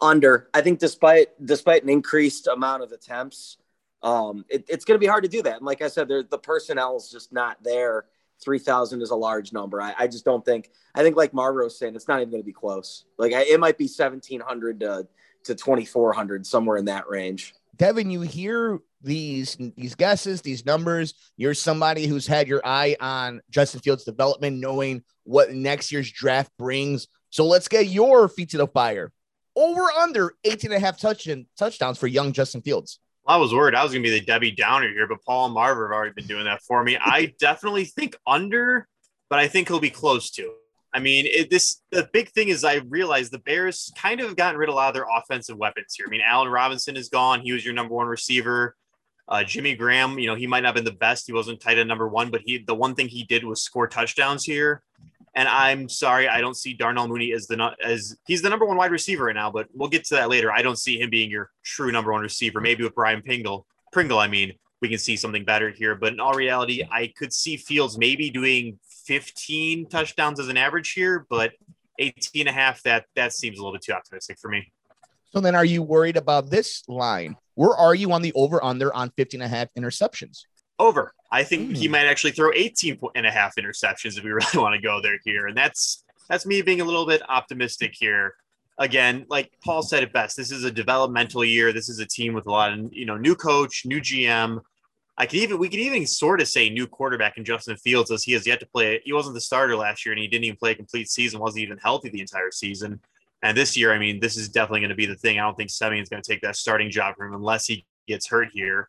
Under, 0.00 0.48
I 0.54 0.62
think, 0.62 0.78
despite 0.78 1.28
despite 1.44 1.82
an 1.82 1.90
increased 1.90 2.46
amount 2.46 2.82
of 2.82 2.92
attempts, 2.92 3.58
um, 4.02 4.46
it, 4.48 4.64
it's 4.68 4.86
going 4.86 4.96
to 4.96 5.04
be 5.04 5.06
hard 5.06 5.24
to 5.24 5.28
do 5.28 5.42
that. 5.42 5.56
And 5.56 5.66
like 5.66 5.82
I 5.82 5.88
said, 5.88 6.08
the 6.08 6.38
personnel 6.38 6.96
is 6.96 7.10
just 7.10 7.32
not 7.32 7.62
there. 7.62 8.06
3,000 8.42 9.02
is 9.02 9.10
a 9.10 9.16
large 9.16 9.52
number. 9.52 9.80
I, 9.80 9.94
I, 9.98 10.06
just 10.06 10.24
don't 10.24 10.44
think, 10.44 10.70
I 10.94 11.02
think 11.02 11.16
like 11.16 11.32
Marvo 11.32 11.64
was 11.64 11.78
saying, 11.78 11.94
it's 11.94 12.08
not 12.08 12.20
even 12.20 12.30
going 12.30 12.42
to 12.42 12.46
be 12.46 12.52
close. 12.52 13.04
Like 13.18 13.32
I, 13.32 13.42
it 13.42 13.58
might 13.58 13.78
be 13.78 13.84
1,700 13.84 14.80
to, 14.80 15.08
to 15.46 15.54
2,400, 15.54 16.46
somewhere 16.46 16.76
in 16.76 16.84
that 16.86 17.08
range. 17.08 17.54
Devin, 17.76 18.10
you 18.10 18.22
hear 18.22 18.80
these 19.02 19.56
these 19.76 19.94
guesses, 19.94 20.42
these 20.42 20.64
numbers. 20.64 21.14
You're 21.36 21.54
somebody 21.54 22.06
who's 22.06 22.26
had 22.26 22.48
your 22.48 22.62
eye 22.64 22.96
on 23.00 23.40
Justin 23.50 23.80
Fields' 23.80 24.04
development, 24.04 24.58
knowing 24.58 25.02
what 25.24 25.52
next 25.52 25.92
year's 25.92 26.10
draft 26.10 26.50
brings. 26.58 27.08
So 27.30 27.46
let's 27.46 27.68
get 27.68 27.86
your 27.88 28.28
feet 28.28 28.50
to 28.50 28.58
the 28.58 28.66
fire. 28.66 29.12
Over 29.54 29.82
under 29.98 30.34
18 30.44 30.72
and 30.72 30.82
a 30.82 30.84
half 30.84 30.98
touch 30.98 31.28
touchdowns 31.58 31.98
for 31.98 32.06
young 32.06 32.32
Justin 32.32 32.62
Fields. 32.62 32.98
I 33.26 33.38
was 33.38 33.52
worried 33.52 33.74
I 33.74 33.82
was 33.82 33.92
going 33.92 34.04
to 34.04 34.08
be 34.08 34.18
the 34.18 34.24
Debbie 34.24 34.52
Downer 34.52 34.88
here, 34.88 35.08
but 35.08 35.22
Paul 35.24 35.46
and 35.46 35.54
Marv 35.54 35.76
have 35.76 35.90
already 35.90 36.12
been 36.14 36.26
doing 36.26 36.44
that 36.44 36.62
for 36.62 36.82
me. 36.84 36.96
I 37.00 37.34
definitely 37.40 37.84
think 37.84 38.16
under, 38.26 38.86
but 39.28 39.38
I 39.38 39.48
think 39.48 39.68
he'll 39.68 39.80
be 39.80 39.90
close 39.90 40.30
to. 40.32 40.52
I 40.92 41.00
mean, 41.00 41.26
it, 41.28 41.50
this 41.50 41.82
the 41.90 42.08
big 42.12 42.30
thing 42.30 42.48
is 42.48 42.64
I 42.64 42.76
realize 42.88 43.28
the 43.28 43.38
Bears 43.38 43.92
kind 43.96 44.20
of 44.20 44.36
gotten 44.36 44.58
rid 44.58 44.68
of 44.68 44.74
a 44.74 44.76
lot 44.76 44.88
of 44.88 44.94
their 44.94 45.06
offensive 45.14 45.56
weapons 45.56 45.94
here. 45.94 46.06
I 46.06 46.10
mean, 46.10 46.22
Allen 46.24 46.48
Robinson 46.48 46.96
is 46.96 47.08
gone; 47.08 47.40
he 47.40 47.52
was 47.52 47.64
your 47.64 47.74
number 47.74 47.94
one 47.94 48.06
receiver. 48.06 48.76
Uh, 49.28 49.42
Jimmy 49.42 49.74
Graham, 49.74 50.18
you 50.18 50.28
know, 50.28 50.36
he 50.36 50.46
might 50.46 50.60
not 50.60 50.68
have 50.68 50.74
been 50.76 50.84
the 50.84 50.98
best; 50.98 51.26
he 51.26 51.32
wasn't 51.32 51.60
tight 51.60 51.78
end 51.78 51.88
number 51.88 52.08
one, 52.08 52.30
but 52.30 52.40
he 52.44 52.58
the 52.66 52.74
one 52.74 52.94
thing 52.94 53.08
he 53.08 53.24
did 53.24 53.44
was 53.44 53.62
score 53.62 53.88
touchdowns 53.88 54.44
here. 54.44 54.82
And 55.34 55.48
I'm 55.48 55.86
sorry, 55.90 56.28
I 56.28 56.40
don't 56.40 56.56
see 56.56 56.72
Darnell 56.72 57.08
Mooney 57.08 57.32
as 57.32 57.46
the 57.46 57.74
as 57.84 58.16
he's 58.26 58.40
the 58.40 58.48
number 58.48 58.64
one 58.64 58.78
wide 58.78 58.90
receiver 58.90 59.26
right 59.26 59.34
now, 59.34 59.50
but 59.50 59.66
we'll 59.74 59.90
get 59.90 60.04
to 60.06 60.14
that 60.14 60.30
later. 60.30 60.50
I 60.50 60.62
don't 60.62 60.78
see 60.78 60.98
him 60.98 61.10
being 61.10 61.30
your 61.30 61.50
true 61.62 61.92
number 61.92 62.10
one 62.10 62.22
receiver. 62.22 62.60
Maybe 62.60 62.84
with 62.84 62.94
Byron 62.94 63.20
Pringle, 63.22 63.66
Pringle, 63.92 64.18
I 64.18 64.28
mean, 64.28 64.54
we 64.80 64.88
can 64.88 64.98
see 64.98 65.16
something 65.16 65.44
better 65.44 65.70
here. 65.70 65.94
But 65.94 66.14
in 66.14 66.20
all 66.20 66.32
reality, 66.32 66.84
I 66.90 67.12
could 67.16 67.32
see 67.32 67.56
Fields 67.56 67.98
maybe 67.98 68.30
doing 68.30 68.78
15 69.06 69.88
touchdowns 69.88 70.40
as 70.40 70.48
an 70.48 70.56
average 70.56 70.92
here, 70.92 71.26
but 71.28 71.52
18 71.98 72.42
and 72.42 72.48
a 72.48 72.52
half, 72.52 72.82
that 72.82 73.06
that 73.14 73.32
seems 73.32 73.58
a 73.58 73.62
little 73.62 73.72
bit 73.72 73.82
too 73.82 73.92
optimistic 73.92 74.38
for 74.38 74.48
me. 74.48 74.72
So 75.32 75.40
then 75.40 75.54
are 75.54 75.64
you 75.64 75.82
worried 75.82 76.16
about 76.16 76.50
this 76.50 76.82
line? 76.88 77.36
Where 77.54 77.74
are 77.74 77.94
you 77.94 78.12
on 78.12 78.22
the 78.22 78.32
over 78.34 78.62
under 78.62 78.94
on 78.94 79.10
15 79.16 79.40
and 79.40 79.52
a 79.52 79.54
half 79.54 79.68
interceptions? 79.78 80.42
over. 80.78 81.12
I 81.30 81.42
think 81.44 81.70
mm. 81.70 81.76
he 81.76 81.86
hmm. 81.86 81.92
might 81.92 82.06
actually 82.06 82.32
throw 82.32 82.52
18 82.52 82.98
and 83.14 83.26
a 83.26 83.30
half 83.30 83.56
interceptions 83.56 84.18
if 84.18 84.24
we 84.24 84.30
really 84.32 84.46
want 84.58 84.74
to 84.74 84.80
go 84.80 85.00
there 85.00 85.18
here. 85.24 85.46
And 85.46 85.56
that's 85.56 86.04
that's 86.28 86.46
me 86.46 86.62
being 86.62 86.80
a 86.80 86.84
little 86.84 87.06
bit 87.06 87.22
optimistic 87.28 87.94
here. 87.94 88.34
Again, 88.78 89.24
like 89.30 89.52
Paul 89.64 89.82
said 89.82 90.02
it 90.02 90.12
best, 90.12 90.36
this 90.36 90.50
is 90.50 90.64
a 90.64 90.70
developmental 90.70 91.44
year. 91.44 91.72
This 91.72 91.88
is 91.88 91.98
a 91.98 92.06
team 92.06 92.34
with 92.34 92.46
a 92.46 92.50
lot 92.50 92.72
of 92.72 92.92
you 92.92 93.06
know 93.06 93.16
new 93.16 93.34
coach, 93.34 93.82
new 93.86 94.00
GM. 94.00 94.60
I 95.18 95.26
could 95.26 95.38
even 95.38 95.58
we 95.58 95.68
could 95.68 95.80
even 95.80 96.06
sort 96.06 96.40
of 96.40 96.48
say 96.48 96.68
new 96.68 96.86
quarterback 96.86 97.38
in 97.38 97.44
Justin 97.44 97.76
Fields 97.76 98.10
as 98.10 98.22
he 98.22 98.32
has 98.32 98.46
yet 98.46 98.60
to 98.60 98.66
play. 98.66 99.00
He 99.04 99.12
wasn't 99.12 99.34
the 99.34 99.40
starter 99.40 99.76
last 99.76 100.04
year, 100.04 100.12
and 100.12 100.20
he 100.20 100.28
didn't 100.28 100.44
even 100.44 100.56
play 100.56 100.72
a 100.72 100.74
complete 100.74 101.08
season. 101.08 101.40
wasn't 101.40 101.62
even 101.62 101.78
healthy 101.78 102.10
the 102.10 102.20
entire 102.20 102.50
season. 102.50 103.00
And 103.42 103.56
this 103.56 103.76
year, 103.76 103.92
I 103.92 103.98
mean, 103.98 104.20
this 104.20 104.36
is 104.36 104.48
definitely 104.48 104.80
going 104.80 104.90
to 104.90 104.96
be 104.96 105.06
the 105.06 105.14
thing. 105.14 105.38
I 105.38 105.42
don't 105.42 105.56
think 105.56 105.70
Siemian's 105.70 106.08
going 106.08 106.22
to 106.22 106.30
take 106.30 106.40
that 106.42 106.56
starting 106.56 106.90
job 106.90 107.16
from 107.16 107.28
him 107.28 107.34
unless 107.34 107.66
he 107.66 107.84
gets 108.06 108.26
hurt 108.26 108.48
here 108.52 108.88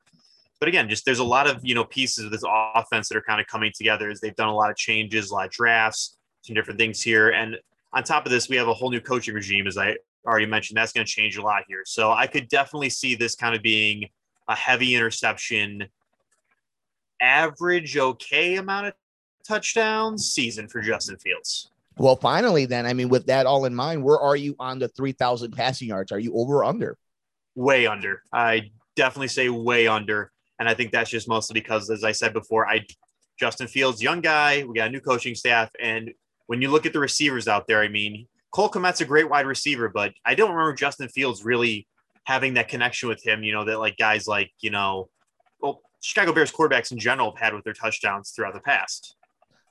but 0.60 0.70
again, 0.70 0.90
just 0.90 1.06
there's 1.06 1.20
a 1.20 1.24
lot 1.24 1.48
of 1.48 1.64
you 1.64 1.76
know 1.76 1.84
pieces 1.84 2.26
of 2.26 2.32
this 2.32 2.44
offense 2.46 3.10
that 3.10 3.18
are 3.18 3.22
kind 3.22 3.40
of 3.40 3.48
coming 3.48 3.72
together 3.76 4.10
as 4.10 4.20
they've 4.20 4.36
done 4.36 4.50
a 4.50 4.56
lot 4.56 4.70
of 4.70 4.76
changes, 4.76 5.30
a 5.30 5.34
lot 5.34 5.46
of 5.46 5.52
drafts, 5.52 6.18
some 6.42 6.56
different 6.56 6.80
things 6.80 7.02
here, 7.02 7.30
and 7.30 7.58
on 7.94 8.04
top 8.04 8.26
of 8.26 8.32
this, 8.32 8.50
we 8.50 8.56
have 8.58 8.68
a 8.68 8.74
whole 8.74 8.90
new 8.90 9.00
coaching 9.00 9.34
regime, 9.34 9.66
as 9.66 9.78
I 9.78 9.96
already 10.26 10.46
mentioned. 10.46 10.78
That's 10.78 10.92
going 10.92 11.06
to 11.06 11.12
change 11.12 11.38
a 11.38 11.42
lot 11.42 11.64
here. 11.68 11.84
So 11.86 12.12
I 12.12 12.28
could 12.28 12.50
definitely 12.50 12.90
see 12.90 13.16
this 13.16 13.34
kind 13.34 13.56
of 13.56 13.62
being 13.62 14.10
a 14.50 14.56
heavy 14.56 14.94
interception, 14.94 15.88
average 17.22 17.98
okay 17.98 18.56
amount 18.56 18.88
of 18.88 18.94
touchdowns 19.48 20.32
season 20.32 20.68
for 20.68 20.82
Justin 20.82 21.18
Fields. 21.18 21.72
Well, 21.98 22.16
finally, 22.16 22.66
then, 22.66 22.86
I 22.86 22.94
mean, 22.94 23.10
with 23.10 23.26
that 23.28 23.46
all 23.46 23.66
in 23.66 23.74
mind, 23.74 24.04
where 24.04 24.20
are 24.20 24.36
you 24.36 24.56
on 24.60 24.78
the 24.78 24.88
3,000 24.88 25.52
passing 25.52 25.88
yards? 25.88 26.12
Are 26.12 26.20
you 26.20 26.34
over 26.36 26.58
or 26.58 26.66
under? 26.66 26.98
Way 27.56 27.88
under. 27.88 28.22
I 28.32 28.72
definitely 28.96 29.30
say 29.30 29.50
way 29.50 29.88
under. 29.88 30.32
And 30.60 30.70
I 30.70 30.74
think 30.74 30.92
that's 30.92 31.10
just 31.10 31.28
mostly 31.28 31.56
because, 31.56 31.90
as 31.90 32.04
I 32.04 32.12
said 32.12 32.34
before, 32.34 32.68
I 32.68 32.86
Justin 33.40 33.68
Fields, 33.68 34.02
young 34.02 34.22
guy, 34.22 34.64
we 34.64 34.76
got 34.76 34.88
a 34.88 34.92
new 34.92 35.00
coaching 35.00 35.36
staff. 35.36 35.72
And 35.80 36.12
when 36.48 36.62
you 36.62 36.70
look 36.70 36.86
at 36.86 36.94
the 36.94 37.00
receivers 37.00 37.48
out 37.48 37.68
there, 37.68 37.82
I 37.82 37.88
mean, 37.88 38.28
Cole 38.52 38.70
Kmet's 38.70 39.02
a 39.02 39.06
great 39.06 39.30
wide 39.30 39.46
receiver, 39.46 39.90
but 39.90 40.14
I 40.26 40.34
don't 40.34 40.52
remember 40.52 40.74
Justin 40.74 41.10
Fields 41.10 41.46
really 41.46 41.88
having 42.24 42.56
that 42.56 42.68
connection 42.68 43.10
with 43.10 43.26
him, 43.26 43.44
you 43.44 43.54
know, 43.54 43.66
that 43.66 43.80
like 43.80 43.98
guys 43.98 44.28
like, 44.28 44.52
you 44.60 44.72
know, 44.72 45.10
well, 45.62 45.82
Chicago 46.02 46.34
Bears 46.34 46.52
quarterbacks 46.52 46.92
in 46.92 47.00
general 47.00 47.32
have 47.32 47.40
had 47.40 47.54
with 47.54 47.64
their 47.64 47.74
touchdowns 47.74 48.32
throughout 48.32 48.54
the 48.54 48.60
past. 48.60 49.16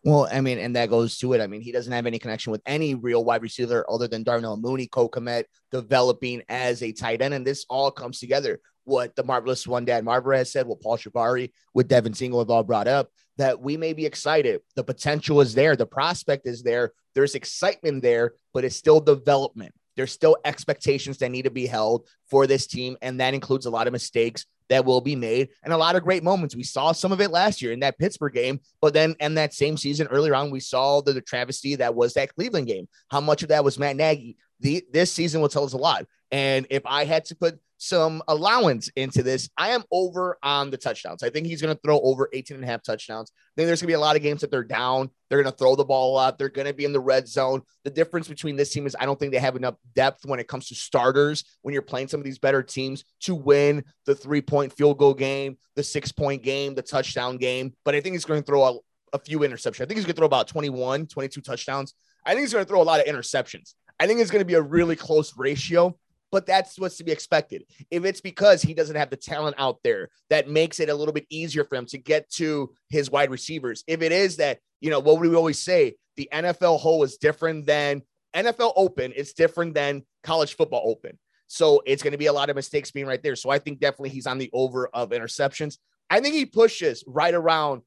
Well, 0.04 0.28
I 0.30 0.40
mean, 0.40 0.58
and 0.58 0.76
that 0.76 0.88
goes 0.88 1.18
to 1.18 1.32
it. 1.32 1.40
I 1.40 1.48
mean, 1.48 1.60
he 1.60 1.72
doesn't 1.72 1.92
have 1.92 2.06
any 2.06 2.20
connection 2.20 2.52
with 2.52 2.62
any 2.64 2.94
real 2.94 3.24
wide 3.24 3.42
receiver 3.42 3.84
other 3.90 4.06
than 4.06 4.22
Darnell 4.22 4.56
Mooney, 4.56 4.86
Cole 4.86 5.10
Kmet 5.10 5.44
developing 5.72 6.42
as 6.48 6.82
a 6.82 6.92
tight 6.92 7.22
end. 7.22 7.34
And 7.34 7.44
this 7.44 7.66
all 7.68 7.90
comes 7.90 8.20
together 8.20 8.60
what 8.84 9.16
the 9.16 9.24
marvelous 9.24 9.66
one 9.66 9.84
Dan 9.84 10.04
Marver 10.04 10.36
has 10.36 10.52
said, 10.52 10.66
what 10.66 10.80
Paul 10.80 10.96
Shavari 10.96 11.50
with 11.74 11.88
Devin 11.88 12.12
Tingle 12.12 12.38
have 12.38 12.50
all 12.50 12.62
brought 12.62 12.86
up, 12.86 13.10
that 13.36 13.60
we 13.60 13.76
may 13.76 13.92
be 13.92 14.06
excited. 14.06 14.60
The 14.76 14.84
potential 14.84 15.40
is 15.40 15.54
there, 15.54 15.74
the 15.74 15.86
prospect 15.86 16.46
is 16.46 16.62
there, 16.62 16.92
there's 17.16 17.34
excitement 17.34 18.02
there, 18.02 18.34
but 18.54 18.64
it's 18.64 18.76
still 18.76 19.00
development. 19.00 19.74
There's 19.96 20.12
still 20.12 20.36
expectations 20.44 21.18
that 21.18 21.30
need 21.30 21.46
to 21.46 21.50
be 21.50 21.66
held 21.66 22.06
for 22.30 22.46
this 22.46 22.68
team, 22.68 22.96
and 23.02 23.18
that 23.18 23.34
includes 23.34 23.66
a 23.66 23.70
lot 23.70 23.88
of 23.88 23.92
mistakes 23.92 24.46
that 24.68 24.84
will 24.84 25.00
be 25.00 25.16
made 25.16 25.48
and 25.62 25.72
a 25.72 25.76
lot 25.76 25.96
of 25.96 26.02
great 26.02 26.22
moments. 26.22 26.56
We 26.56 26.62
saw 26.62 26.92
some 26.92 27.12
of 27.12 27.20
it 27.20 27.30
last 27.30 27.62
year 27.62 27.72
in 27.72 27.80
that 27.80 27.98
Pittsburgh 27.98 28.34
game, 28.34 28.60
but 28.80 28.94
then 28.94 29.14
in 29.20 29.34
that 29.34 29.54
same 29.54 29.76
season 29.76 30.06
earlier 30.08 30.34
on, 30.34 30.50
we 30.50 30.60
saw 30.60 31.00
the, 31.00 31.12
the 31.12 31.20
travesty 31.20 31.76
that 31.76 31.94
was 31.94 32.14
that 32.14 32.34
Cleveland 32.34 32.66
game. 32.66 32.88
How 33.08 33.20
much 33.20 33.42
of 33.42 33.48
that 33.48 33.64
was 33.64 33.78
Matt 33.78 33.96
Nagy? 33.96 34.36
The, 34.60 34.84
this 34.92 35.12
season 35.12 35.40
will 35.40 35.48
tell 35.48 35.64
us 35.64 35.74
a 35.74 35.78
lot. 35.78 36.06
And 36.30 36.66
if 36.70 36.82
I 36.86 37.04
had 37.04 37.24
to 37.26 37.36
put 37.36 37.60
some 37.78 38.22
allowance 38.28 38.88
into 38.96 39.22
this. 39.22 39.48
I 39.56 39.70
am 39.70 39.84
over 39.90 40.38
on 40.42 40.70
the 40.70 40.76
touchdowns. 40.76 41.22
I 41.22 41.30
think 41.30 41.46
he's 41.46 41.60
going 41.60 41.74
to 41.74 41.80
throw 41.84 42.00
over 42.00 42.28
18 42.32 42.56
and 42.56 42.64
a 42.64 42.66
half 42.66 42.82
touchdowns. 42.82 43.30
I 43.34 43.52
think 43.56 43.66
there's 43.66 43.80
going 43.80 43.88
to 43.88 43.92
be 43.92 43.94
a 43.94 44.00
lot 44.00 44.16
of 44.16 44.22
games 44.22 44.40
that 44.40 44.50
they're 44.50 44.64
down. 44.64 45.10
They're 45.28 45.42
going 45.42 45.52
to 45.52 45.56
throw 45.56 45.76
the 45.76 45.84
ball 45.84 46.12
a 46.12 46.14
lot. 46.14 46.38
They're 46.38 46.48
going 46.48 46.66
to 46.66 46.74
be 46.74 46.84
in 46.84 46.92
the 46.92 47.00
red 47.00 47.28
zone. 47.28 47.62
The 47.84 47.90
difference 47.90 48.28
between 48.28 48.56
this 48.56 48.70
team 48.70 48.86
is 48.86 48.96
I 48.98 49.04
don't 49.04 49.18
think 49.18 49.32
they 49.32 49.38
have 49.38 49.56
enough 49.56 49.76
depth 49.94 50.24
when 50.24 50.40
it 50.40 50.48
comes 50.48 50.68
to 50.68 50.74
starters 50.74 51.44
when 51.62 51.72
you're 51.72 51.82
playing 51.82 52.08
some 52.08 52.20
of 52.20 52.24
these 52.24 52.38
better 52.38 52.62
teams 52.62 53.04
to 53.22 53.34
win 53.34 53.84
the 54.06 54.14
three 54.14 54.40
point 54.40 54.72
field 54.72 54.98
goal 54.98 55.14
game, 55.14 55.58
the 55.74 55.82
six 55.82 56.12
point 56.12 56.42
game, 56.42 56.74
the 56.74 56.82
touchdown 56.82 57.36
game. 57.36 57.74
But 57.84 57.94
I 57.94 58.00
think 58.00 58.14
he's 58.14 58.24
going 58.24 58.40
to 58.40 58.46
throw 58.46 58.62
a, 58.64 58.78
a 59.12 59.18
few 59.18 59.40
interceptions. 59.40 59.82
I 59.82 59.86
think 59.86 59.96
he's 59.96 60.04
going 60.04 60.14
to 60.14 60.20
throw 60.20 60.26
about 60.26 60.48
21, 60.48 61.06
22 61.06 61.40
touchdowns. 61.40 61.94
I 62.24 62.30
think 62.30 62.40
he's 62.40 62.52
going 62.52 62.64
to 62.64 62.68
throw 62.68 62.82
a 62.82 62.84
lot 62.84 63.00
of 63.00 63.06
interceptions. 63.06 63.74
I 63.98 64.06
think 64.06 64.20
it's 64.20 64.30
going 64.30 64.40
to 64.40 64.46
be 64.46 64.54
a 64.54 64.62
really 64.62 64.96
close 64.96 65.36
ratio 65.36 65.96
but 66.32 66.46
that's 66.46 66.78
what's 66.78 66.96
to 66.96 67.04
be 67.04 67.12
expected. 67.12 67.64
If 67.90 68.04
it's 68.04 68.20
because 68.20 68.62
he 68.62 68.74
doesn't 68.74 68.96
have 68.96 69.10
the 69.10 69.16
talent 69.16 69.56
out 69.58 69.78
there 69.82 70.10
that 70.30 70.48
makes 70.48 70.80
it 70.80 70.88
a 70.88 70.94
little 70.94 71.14
bit 71.14 71.26
easier 71.30 71.64
for 71.64 71.76
him 71.76 71.86
to 71.86 71.98
get 71.98 72.30
to 72.32 72.72
his 72.88 73.10
wide 73.10 73.30
receivers, 73.30 73.84
if 73.86 74.02
it 74.02 74.12
is 74.12 74.36
that, 74.36 74.58
you 74.80 74.90
know, 74.90 75.00
what 75.00 75.20
we 75.20 75.34
always 75.34 75.62
say? 75.62 75.94
The 76.16 76.28
NFL 76.32 76.80
hole 76.80 77.04
is 77.04 77.16
different 77.16 77.66
than 77.66 78.02
NFL 78.34 78.72
open, 78.76 79.12
it's 79.16 79.32
different 79.32 79.74
than 79.74 80.02
college 80.22 80.56
football 80.56 80.82
open. 80.84 81.18
So 81.46 81.82
it's 81.86 82.02
going 82.02 82.12
to 82.12 82.18
be 82.18 82.26
a 82.26 82.32
lot 82.32 82.50
of 82.50 82.56
mistakes 82.56 82.90
being 82.90 83.06
right 83.06 83.22
there. 83.22 83.36
So 83.36 83.50
I 83.50 83.58
think 83.58 83.78
definitely 83.78 84.10
he's 84.10 84.26
on 84.26 84.38
the 84.38 84.50
over 84.52 84.88
of 84.88 85.10
interceptions. 85.10 85.78
I 86.10 86.20
think 86.20 86.34
he 86.34 86.44
pushes 86.44 87.04
right 87.06 87.34
around 87.34 87.82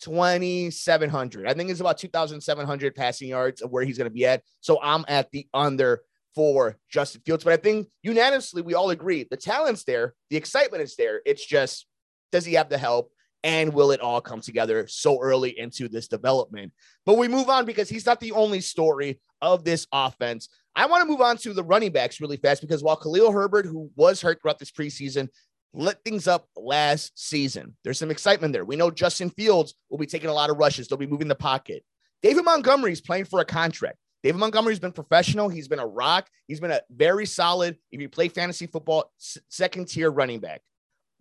2,700. 0.00 1.46
I 1.46 1.54
think 1.54 1.70
it's 1.70 1.80
about 1.80 1.98
2,700 1.98 2.94
passing 2.94 3.28
yards 3.28 3.62
of 3.62 3.70
where 3.70 3.84
he's 3.84 3.98
going 3.98 4.10
to 4.10 4.14
be 4.14 4.26
at. 4.26 4.42
So 4.60 4.78
I'm 4.82 5.04
at 5.08 5.30
the 5.30 5.46
under 5.54 6.02
for 6.36 6.76
Justin 6.88 7.22
Fields. 7.26 7.42
But 7.42 7.54
I 7.54 7.56
think 7.56 7.88
unanimously 8.02 8.62
we 8.62 8.74
all 8.74 8.90
agree 8.90 9.26
the 9.28 9.36
talent's 9.36 9.82
there, 9.82 10.14
the 10.30 10.36
excitement 10.36 10.82
is 10.82 10.94
there. 10.94 11.22
It's 11.26 11.44
just 11.44 11.86
does 12.30 12.44
he 12.44 12.54
have 12.54 12.68
the 12.68 12.78
help? 12.78 13.10
And 13.42 13.72
will 13.72 13.92
it 13.92 14.00
all 14.00 14.20
come 14.20 14.40
together 14.40 14.86
so 14.88 15.20
early 15.20 15.58
into 15.58 15.88
this 15.88 16.08
development? 16.08 16.72
But 17.04 17.16
we 17.16 17.28
move 17.28 17.48
on 17.48 17.64
because 17.64 17.88
he's 17.88 18.06
not 18.06 18.20
the 18.20 18.32
only 18.32 18.60
story 18.60 19.20
of 19.40 19.64
this 19.64 19.86
offense. 19.92 20.48
I 20.74 20.86
want 20.86 21.02
to 21.02 21.08
move 21.08 21.20
on 21.20 21.36
to 21.38 21.54
the 21.54 21.64
running 21.64 21.92
backs 21.92 22.20
really 22.20 22.36
fast 22.36 22.60
because 22.60 22.82
while 22.82 22.96
Khalil 22.96 23.32
Herbert, 23.32 23.64
who 23.64 23.90
was 23.96 24.20
hurt 24.20 24.42
throughout 24.42 24.58
this 24.58 24.72
preseason, 24.72 25.28
lit 25.72 25.98
things 26.04 26.26
up 26.26 26.48
last 26.56 27.12
season, 27.14 27.76
there's 27.84 27.98
some 27.98 28.10
excitement 28.10 28.52
there. 28.52 28.64
We 28.64 28.76
know 28.76 28.90
Justin 28.90 29.30
Fields 29.30 29.74
will 29.90 29.98
be 29.98 30.06
taking 30.06 30.28
a 30.28 30.34
lot 30.34 30.50
of 30.50 30.58
rushes, 30.58 30.88
they'll 30.88 30.98
be 30.98 31.06
moving 31.06 31.28
the 31.28 31.34
pocket. 31.34 31.84
David 32.22 32.44
Montgomery 32.44 32.92
is 32.92 33.00
playing 33.00 33.26
for 33.26 33.40
a 33.40 33.44
contract. 33.44 33.98
David 34.26 34.40
Montgomery's 34.40 34.80
been 34.80 34.90
professional. 34.90 35.48
He's 35.48 35.68
been 35.68 35.78
a 35.78 35.86
rock. 35.86 36.28
He's 36.48 36.58
been 36.58 36.72
a 36.72 36.80
very 36.90 37.26
solid, 37.26 37.78
if 37.92 38.00
you 38.00 38.08
play 38.08 38.26
fantasy 38.26 38.66
football, 38.66 39.12
second 39.18 39.86
tier 39.86 40.10
running 40.10 40.40
back. 40.40 40.62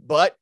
But 0.04 0.36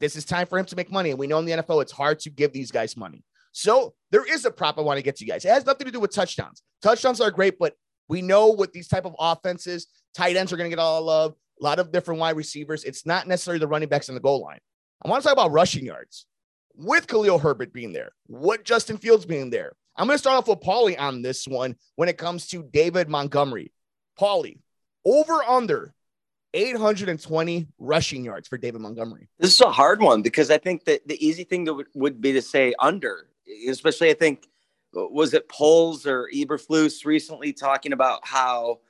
this 0.00 0.16
is 0.16 0.24
time 0.24 0.48
for 0.48 0.58
him 0.58 0.64
to 0.64 0.74
make 0.74 0.90
money. 0.90 1.10
And 1.10 1.20
we 1.20 1.28
know 1.28 1.38
in 1.38 1.44
the 1.44 1.52
NFL, 1.52 1.82
it's 1.82 1.92
hard 1.92 2.18
to 2.18 2.30
give 2.30 2.52
these 2.52 2.72
guys 2.72 2.96
money. 2.96 3.22
So 3.52 3.94
there 4.10 4.24
is 4.24 4.44
a 4.44 4.50
prop 4.50 4.76
I 4.76 4.80
want 4.80 4.96
to 4.96 5.04
get 5.04 5.14
to 5.18 5.24
you 5.24 5.30
guys. 5.30 5.44
It 5.44 5.50
has 5.50 5.64
nothing 5.64 5.84
to 5.84 5.92
do 5.92 6.00
with 6.00 6.12
touchdowns. 6.12 6.64
Touchdowns 6.82 7.20
are 7.20 7.30
great, 7.30 7.60
but 7.60 7.76
we 8.08 8.22
know 8.22 8.50
with 8.50 8.72
these 8.72 8.88
type 8.88 9.06
of 9.06 9.14
offenses, 9.16 9.86
tight 10.12 10.34
ends 10.34 10.52
are 10.52 10.56
going 10.56 10.68
to 10.68 10.76
get 10.76 10.82
all 10.82 11.00
love, 11.02 11.36
a 11.60 11.64
lot 11.64 11.78
of 11.78 11.92
different 11.92 12.18
wide 12.18 12.34
receivers. 12.34 12.82
It's 12.82 13.06
not 13.06 13.28
necessarily 13.28 13.60
the 13.60 13.68
running 13.68 13.88
backs 13.88 14.08
on 14.08 14.16
the 14.16 14.20
goal 14.20 14.42
line. 14.42 14.58
I 15.00 15.08
want 15.08 15.22
to 15.22 15.28
talk 15.28 15.34
about 15.34 15.52
rushing 15.52 15.84
yards 15.84 16.26
with 16.74 17.06
Khalil 17.06 17.38
Herbert 17.38 17.72
being 17.72 17.92
there, 17.92 18.10
with 18.26 18.64
Justin 18.64 18.98
Fields 18.98 19.26
being 19.26 19.50
there, 19.50 19.74
I'm 19.96 20.06
going 20.06 20.14
to 20.14 20.18
start 20.18 20.38
off 20.38 20.48
with 20.48 20.60
Paulie 20.60 20.98
on 20.98 21.22
this 21.22 21.46
one 21.46 21.76
when 21.96 22.08
it 22.08 22.18
comes 22.18 22.48
to 22.48 22.62
David 22.62 23.08
Montgomery. 23.08 23.72
Paulie, 24.18 24.58
over 25.04 25.42
under 25.42 25.94
820 26.54 27.68
rushing 27.78 28.24
yards 28.24 28.48
for 28.48 28.58
David 28.58 28.80
Montgomery. 28.80 29.28
This 29.38 29.54
is 29.54 29.60
a 29.60 29.70
hard 29.70 30.00
one 30.00 30.22
because 30.22 30.50
I 30.50 30.58
think 30.58 30.84
that 30.84 31.06
the 31.06 31.24
easy 31.24 31.44
thing 31.44 31.66
to, 31.66 31.84
would 31.94 32.20
be 32.20 32.32
to 32.32 32.42
say 32.42 32.74
under, 32.78 33.28
especially 33.68 34.10
I 34.10 34.14
think 34.14 34.46
was 34.92 35.34
it 35.34 35.48
Poles 35.48 36.06
or 36.06 36.28
Eberflus 36.34 37.04
recently 37.04 37.52
talking 37.52 37.92
about 37.92 38.26
how 38.26 38.80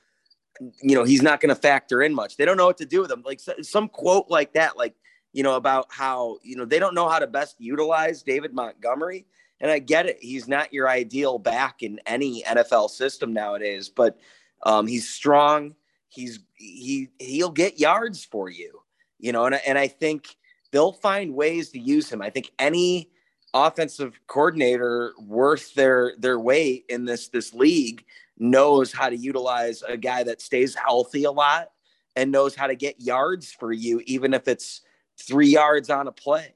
you 0.82 0.94
know 0.94 1.04
he's 1.04 1.22
not 1.22 1.40
going 1.40 1.54
to 1.54 1.60
factor 1.60 2.02
in 2.02 2.14
much. 2.14 2.36
They 2.36 2.44
don't 2.44 2.56
know 2.56 2.66
what 2.66 2.78
to 2.78 2.86
do 2.86 3.02
with 3.02 3.10
him. 3.10 3.22
Like 3.24 3.40
some 3.62 3.88
quote 3.88 4.26
like 4.28 4.54
that, 4.54 4.76
like 4.76 4.94
you 5.32 5.42
know 5.42 5.56
about 5.56 5.86
how 5.90 6.38
you 6.42 6.56
know 6.56 6.64
they 6.64 6.78
don't 6.78 6.94
know 6.94 7.08
how 7.08 7.18
to 7.18 7.26
best 7.26 7.56
utilize 7.58 8.22
David 8.22 8.54
Montgomery. 8.54 9.26
And 9.60 9.70
I 9.70 9.78
get 9.78 10.06
it. 10.06 10.18
He's 10.20 10.48
not 10.48 10.72
your 10.72 10.88
ideal 10.88 11.38
back 11.38 11.82
in 11.82 12.00
any 12.06 12.42
NFL 12.44 12.90
system 12.90 13.32
nowadays, 13.32 13.88
but 13.88 14.18
um, 14.62 14.86
he's 14.86 15.08
strong. 15.08 15.74
He's 16.08 16.40
he 16.54 17.08
he'll 17.18 17.50
get 17.50 17.78
yards 17.78 18.24
for 18.24 18.48
you, 18.48 18.80
you 19.18 19.32
know. 19.32 19.44
And 19.46 19.60
and 19.66 19.78
I 19.78 19.88
think 19.88 20.36
they'll 20.70 20.92
find 20.92 21.34
ways 21.34 21.70
to 21.70 21.78
use 21.78 22.10
him. 22.10 22.22
I 22.22 22.30
think 22.30 22.50
any 22.58 23.10
offensive 23.52 24.18
coordinator 24.26 25.12
worth 25.20 25.74
their 25.74 26.14
their 26.18 26.38
weight 26.38 26.84
in 26.88 27.04
this 27.04 27.28
this 27.28 27.52
league 27.54 28.04
knows 28.38 28.92
how 28.92 29.08
to 29.08 29.16
utilize 29.16 29.82
a 29.82 29.96
guy 29.96 30.22
that 30.24 30.40
stays 30.40 30.74
healthy 30.74 31.24
a 31.24 31.30
lot 31.30 31.70
and 32.16 32.32
knows 32.32 32.54
how 32.54 32.66
to 32.66 32.74
get 32.74 33.00
yards 33.00 33.52
for 33.52 33.72
you, 33.72 34.02
even 34.06 34.34
if 34.34 34.48
it's 34.48 34.80
three 35.18 35.48
yards 35.48 35.90
on 35.90 36.08
a 36.08 36.12
play. 36.12 36.54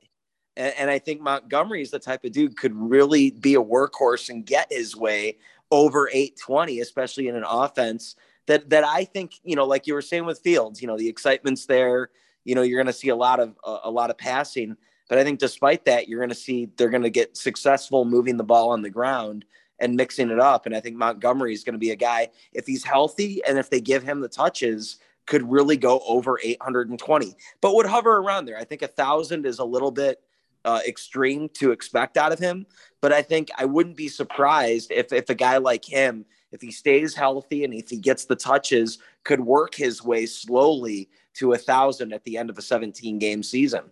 And, 0.56 0.74
and 0.78 0.90
I 0.90 0.98
think 0.98 1.20
Montgomery 1.20 1.82
is 1.82 1.90
the 1.90 1.98
type 1.98 2.24
of 2.24 2.32
dude 2.32 2.56
could 2.56 2.74
really 2.74 3.30
be 3.30 3.54
a 3.54 3.62
workhorse 3.62 4.28
and 4.30 4.44
get 4.44 4.68
his 4.70 4.96
way 4.96 5.38
over 5.70 6.08
820, 6.08 6.80
especially 6.80 7.28
in 7.28 7.36
an 7.36 7.44
offense 7.48 8.16
that 8.46 8.70
that 8.70 8.84
I 8.84 9.04
think, 9.04 9.34
you 9.42 9.56
know, 9.56 9.64
like 9.64 9.86
you 9.86 9.94
were 9.94 10.02
saying 10.02 10.26
with 10.26 10.40
Fields, 10.40 10.80
you 10.80 10.86
know, 10.86 10.98
the 10.98 11.08
excitement's 11.08 11.66
there. 11.66 12.10
You 12.44 12.54
know, 12.54 12.62
you're 12.62 12.78
going 12.78 12.92
to 12.92 12.98
see 12.98 13.08
a 13.08 13.16
lot 13.16 13.40
of 13.40 13.56
uh, 13.64 13.80
a 13.84 13.90
lot 13.90 14.10
of 14.10 14.18
passing, 14.18 14.76
but 15.08 15.18
I 15.18 15.24
think 15.24 15.38
despite 15.38 15.84
that, 15.86 16.08
you're 16.08 16.20
going 16.20 16.28
to 16.28 16.34
see 16.34 16.68
they're 16.76 16.90
going 16.90 17.02
to 17.02 17.10
get 17.10 17.36
successful 17.36 18.04
moving 18.04 18.36
the 18.36 18.44
ball 18.44 18.70
on 18.70 18.82
the 18.82 18.90
ground 18.90 19.44
and 19.78 19.96
mixing 19.96 20.30
it 20.30 20.38
up. 20.38 20.66
And 20.66 20.76
I 20.76 20.80
think 20.80 20.96
Montgomery 20.96 21.52
is 21.52 21.64
going 21.64 21.74
to 21.74 21.78
be 21.78 21.90
a 21.90 21.96
guy 21.96 22.28
if 22.52 22.66
he's 22.66 22.84
healthy 22.84 23.42
and 23.46 23.58
if 23.58 23.70
they 23.70 23.80
give 23.80 24.02
him 24.02 24.20
the 24.20 24.28
touches, 24.28 24.98
could 25.26 25.50
really 25.50 25.76
go 25.76 26.00
over 26.06 26.38
820, 26.42 27.34
but 27.60 27.74
would 27.74 27.86
hover 27.86 28.18
around 28.18 28.44
there. 28.44 28.58
I 28.58 28.64
think 28.64 28.82
a 28.82 28.88
thousand 28.88 29.46
is 29.46 29.58
a 29.58 29.64
little 29.64 29.90
bit 29.90 30.20
uh, 30.64 30.80
extreme 30.86 31.48
to 31.54 31.72
expect 31.72 32.16
out 32.16 32.32
of 32.32 32.38
him. 32.38 32.66
But 33.00 33.12
I 33.12 33.22
think 33.22 33.50
I 33.56 33.64
wouldn't 33.64 33.96
be 33.96 34.08
surprised 34.08 34.90
if 34.90 35.12
if 35.12 35.28
a 35.30 35.34
guy 35.34 35.58
like 35.58 35.84
him, 35.84 36.24
if 36.52 36.60
he 36.60 36.70
stays 36.70 37.14
healthy 37.14 37.64
and 37.64 37.74
if 37.74 37.90
he 37.90 37.98
gets 37.98 38.24
the 38.24 38.36
touches, 38.36 38.98
could 39.24 39.40
work 39.40 39.74
his 39.74 40.02
way 40.02 40.26
slowly 40.26 41.08
to 41.34 41.52
a 41.52 41.58
thousand 41.58 42.12
at 42.12 42.24
the 42.24 42.38
end 42.38 42.50
of 42.50 42.58
a 42.58 42.62
17 42.62 43.18
game 43.18 43.42
season. 43.42 43.84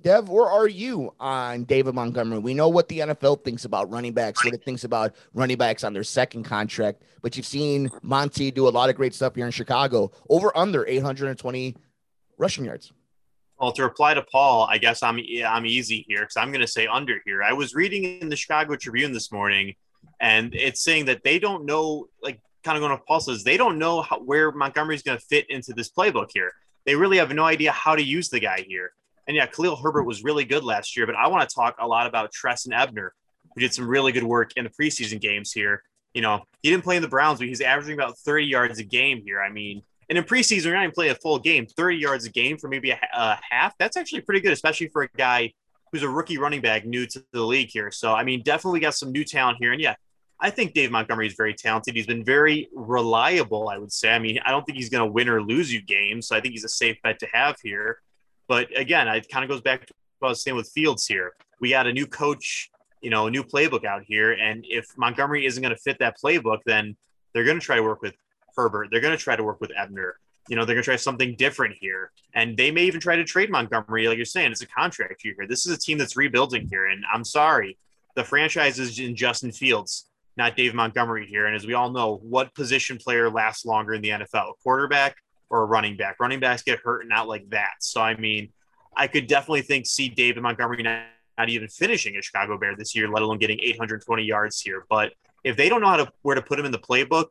Dev, 0.00 0.28
where 0.28 0.48
are 0.48 0.68
you 0.68 1.14
on 1.20 1.64
David 1.64 1.94
Montgomery? 1.94 2.38
We 2.38 2.54
know 2.54 2.68
what 2.68 2.88
the 2.88 3.00
NFL 3.00 3.44
thinks 3.44 3.64
about 3.64 3.90
running 3.90 4.12
backs, 4.12 4.44
what 4.44 4.52
it 4.52 4.64
thinks 4.64 4.82
about 4.84 5.14
running 5.32 5.56
backs 5.56 5.84
on 5.84 5.92
their 5.92 6.02
second 6.02 6.42
contract, 6.42 7.02
but 7.20 7.36
you've 7.36 7.46
seen 7.46 7.90
Monty 8.02 8.50
do 8.50 8.66
a 8.66 8.70
lot 8.70 8.90
of 8.90 8.96
great 8.96 9.14
stuff 9.14 9.36
here 9.36 9.46
in 9.46 9.52
Chicago. 9.52 10.10
Over 10.28 10.56
under 10.56 10.84
820 10.86 11.76
rushing 12.36 12.64
yards. 12.64 12.92
Well, 13.62 13.70
to 13.74 13.84
reply 13.84 14.12
to 14.12 14.22
Paul, 14.22 14.66
I 14.68 14.78
guess 14.78 15.04
I'm 15.04 15.20
I'm 15.46 15.66
easy 15.66 16.04
here 16.08 16.22
because 16.22 16.36
I'm 16.36 16.48
going 16.48 16.62
to 16.62 16.66
say 16.66 16.88
under 16.88 17.20
here. 17.24 17.44
I 17.44 17.52
was 17.52 17.76
reading 17.76 18.20
in 18.20 18.28
the 18.28 18.34
Chicago 18.34 18.74
Tribune 18.74 19.12
this 19.12 19.30
morning, 19.30 19.76
and 20.20 20.52
it's 20.52 20.82
saying 20.82 21.04
that 21.04 21.22
they 21.22 21.38
don't 21.38 21.64
know, 21.64 22.08
like, 22.24 22.40
kind 22.64 22.76
of 22.76 22.82
going 22.82 22.98
to 22.98 23.04
Paul 23.04 23.20
says, 23.20 23.44
they 23.44 23.56
don't 23.56 23.78
know 23.78 24.02
how, 24.02 24.18
where 24.18 24.50
Montgomery's 24.50 25.04
going 25.04 25.16
to 25.16 25.24
fit 25.24 25.48
into 25.48 25.72
this 25.74 25.92
playbook 25.92 26.30
here. 26.34 26.50
They 26.86 26.96
really 26.96 27.18
have 27.18 27.32
no 27.32 27.44
idea 27.44 27.70
how 27.70 27.94
to 27.94 28.02
use 28.02 28.30
the 28.30 28.40
guy 28.40 28.64
here. 28.66 28.94
And 29.28 29.36
yeah, 29.36 29.46
Khalil 29.46 29.76
Herbert 29.76 30.02
was 30.02 30.24
really 30.24 30.44
good 30.44 30.64
last 30.64 30.96
year, 30.96 31.06
but 31.06 31.14
I 31.14 31.28
want 31.28 31.48
to 31.48 31.54
talk 31.54 31.76
a 31.78 31.86
lot 31.86 32.08
about 32.08 32.32
Trestan 32.32 32.72
Ebner, 32.72 33.14
who 33.54 33.60
did 33.60 33.72
some 33.72 33.86
really 33.86 34.10
good 34.10 34.24
work 34.24 34.50
in 34.56 34.64
the 34.64 34.70
preseason 34.70 35.20
games 35.20 35.52
here. 35.52 35.84
You 36.14 36.22
know, 36.22 36.42
he 36.64 36.70
didn't 36.70 36.82
play 36.82 36.96
in 36.96 37.02
the 37.02 37.08
Browns, 37.08 37.38
but 37.38 37.46
he's 37.46 37.60
averaging 37.60 37.94
about 37.94 38.18
30 38.18 38.44
yards 38.44 38.80
a 38.80 38.84
game 38.84 39.22
here. 39.24 39.40
I 39.40 39.50
mean, 39.52 39.82
and 40.12 40.18
in 40.18 40.24
preseason, 40.24 40.64
you're 40.64 40.74
not 40.74 40.82
even 40.82 40.92
playing 40.92 41.12
a 41.12 41.14
full 41.14 41.38
game, 41.38 41.64
30 41.64 41.96
yards 41.96 42.26
a 42.26 42.30
game 42.30 42.58
for 42.58 42.68
maybe 42.68 42.90
a, 42.90 43.00
a, 43.14 43.38
half. 43.48 43.72
That's 43.78 43.96
actually 43.96 44.20
pretty 44.20 44.42
good, 44.42 44.52
especially 44.52 44.88
for 44.88 45.04
a 45.04 45.08
guy 45.16 45.54
who's 45.90 46.02
a 46.02 46.08
rookie 46.08 46.36
running 46.36 46.60
back 46.60 46.84
new 46.84 47.06
to 47.06 47.24
the 47.32 47.40
league 47.40 47.70
here. 47.70 47.90
So, 47.90 48.12
I 48.12 48.22
mean, 48.22 48.42
definitely 48.42 48.80
got 48.80 48.94
some 48.94 49.10
new 49.10 49.24
talent 49.24 49.56
here. 49.58 49.72
And 49.72 49.80
yeah, 49.80 49.94
I 50.38 50.50
think 50.50 50.74
Dave 50.74 50.90
Montgomery 50.90 51.28
is 51.28 51.32
very 51.32 51.54
talented. 51.54 51.96
He's 51.96 52.06
been 52.06 52.26
very 52.26 52.68
reliable, 52.74 53.70
I 53.70 53.78
would 53.78 53.90
say. 53.90 54.12
I 54.12 54.18
mean, 54.18 54.38
I 54.44 54.50
don't 54.50 54.66
think 54.66 54.76
he's 54.76 54.90
going 54.90 55.02
to 55.02 55.10
win 55.10 55.30
or 55.30 55.40
lose 55.40 55.72
you 55.72 55.80
games. 55.80 56.28
So 56.28 56.36
I 56.36 56.42
think 56.42 56.52
he's 56.52 56.64
a 56.64 56.68
safe 56.68 56.98
bet 57.02 57.18
to 57.20 57.28
have 57.32 57.56
here. 57.62 58.02
But 58.48 58.68
again, 58.78 59.08
it 59.08 59.30
kind 59.30 59.42
of 59.42 59.48
goes 59.48 59.62
back 59.62 59.86
to 59.86 59.94
what 60.18 60.28
I 60.28 60.32
was 60.32 60.42
saying 60.42 60.58
with 60.58 60.68
Fields 60.68 61.06
here. 61.06 61.32
We 61.58 61.70
got 61.70 61.86
a 61.86 61.92
new 61.92 62.06
coach, 62.06 62.68
you 63.00 63.08
know, 63.08 63.28
a 63.28 63.30
new 63.30 63.44
playbook 63.44 63.86
out 63.86 64.02
here. 64.06 64.32
And 64.32 64.66
if 64.68 64.84
Montgomery 64.98 65.46
isn't 65.46 65.62
going 65.62 65.74
to 65.74 65.80
fit 65.80 66.00
that 66.00 66.16
playbook, 66.22 66.58
then 66.66 66.98
they're 67.32 67.44
going 67.44 67.58
to 67.58 67.64
try 67.64 67.76
to 67.76 67.82
work 67.82 68.02
with 68.02 68.12
Herbert. 68.56 68.88
They're 68.90 69.00
going 69.00 69.16
to 69.16 69.22
try 69.22 69.36
to 69.36 69.44
work 69.44 69.60
with 69.60 69.72
Ebner. 69.76 70.16
You 70.48 70.56
know, 70.56 70.64
they're 70.64 70.74
going 70.74 70.82
to 70.82 70.88
try 70.88 70.96
something 70.96 71.36
different 71.36 71.76
here. 71.80 72.10
And 72.34 72.56
they 72.56 72.70
may 72.70 72.82
even 72.84 73.00
try 73.00 73.16
to 73.16 73.24
trade 73.24 73.50
Montgomery. 73.50 74.08
Like 74.08 74.16
you're 74.16 74.24
saying, 74.24 74.50
it's 74.50 74.62
a 74.62 74.66
contract 74.66 75.24
year 75.24 75.34
here. 75.36 75.46
This 75.46 75.66
is 75.66 75.76
a 75.76 75.78
team 75.78 75.98
that's 75.98 76.16
rebuilding 76.16 76.68
here. 76.68 76.86
And 76.86 77.04
I'm 77.12 77.24
sorry, 77.24 77.78
the 78.16 78.24
franchise 78.24 78.78
is 78.78 78.98
in 78.98 79.14
Justin 79.14 79.52
Fields, 79.52 80.08
not 80.36 80.56
Dave 80.56 80.74
Montgomery 80.74 81.26
here. 81.26 81.46
And 81.46 81.54
as 81.54 81.66
we 81.66 81.74
all 81.74 81.90
know, 81.90 82.16
what 82.22 82.54
position 82.54 82.98
player 82.98 83.30
lasts 83.30 83.64
longer 83.64 83.94
in 83.94 84.02
the 84.02 84.10
NFL, 84.10 84.50
A 84.50 84.52
quarterback 84.62 85.16
or 85.48 85.62
a 85.62 85.66
running 85.66 85.96
back. 85.96 86.16
Running 86.18 86.40
backs 86.40 86.62
get 86.62 86.80
hurt 86.80 87.02
and 87.02 87.10
not 87.10 87.28
like 87.28 87.48
that. 87.50 87.74
So 87.80 88.00
I 88.00 88.16
mean, 88.16 88.50
I 88.96 89.06
could 89.06 89.26
definitely 89.26 89.62
think 89.62 89.86
see 89.86 90.08
David 90.08 90.42
Montgomery 90.42 90.82
not, 90.82 91.04
not 91.38 91.48
even 91.48 91.68
finishing 91.68 92.16
a 92.16 92.22
Chicago 92.22 92.58
Bear 92.58 92.74
this 92.76 92.94
year, 92.94 93.08
let 93.08 93.22
alone 93.22 93.38
getting 93.38 93.60
820 93.60 94.24
yards 94.24 94.60
here. 94.60 94.84
But 94.88 95.12
if 95.44 95.56
they 95.56 95.68
don't 95.68 95.80
know 95.80 95.88
how 95.88 95.96
to 95.96 96.12
where 96.22 96.34
to 96.34 96.42
put 96.42 96.58
him 96.58 96.66
in 96.66 96.72
the 96.72 96.78
playbook, 96.78 97.28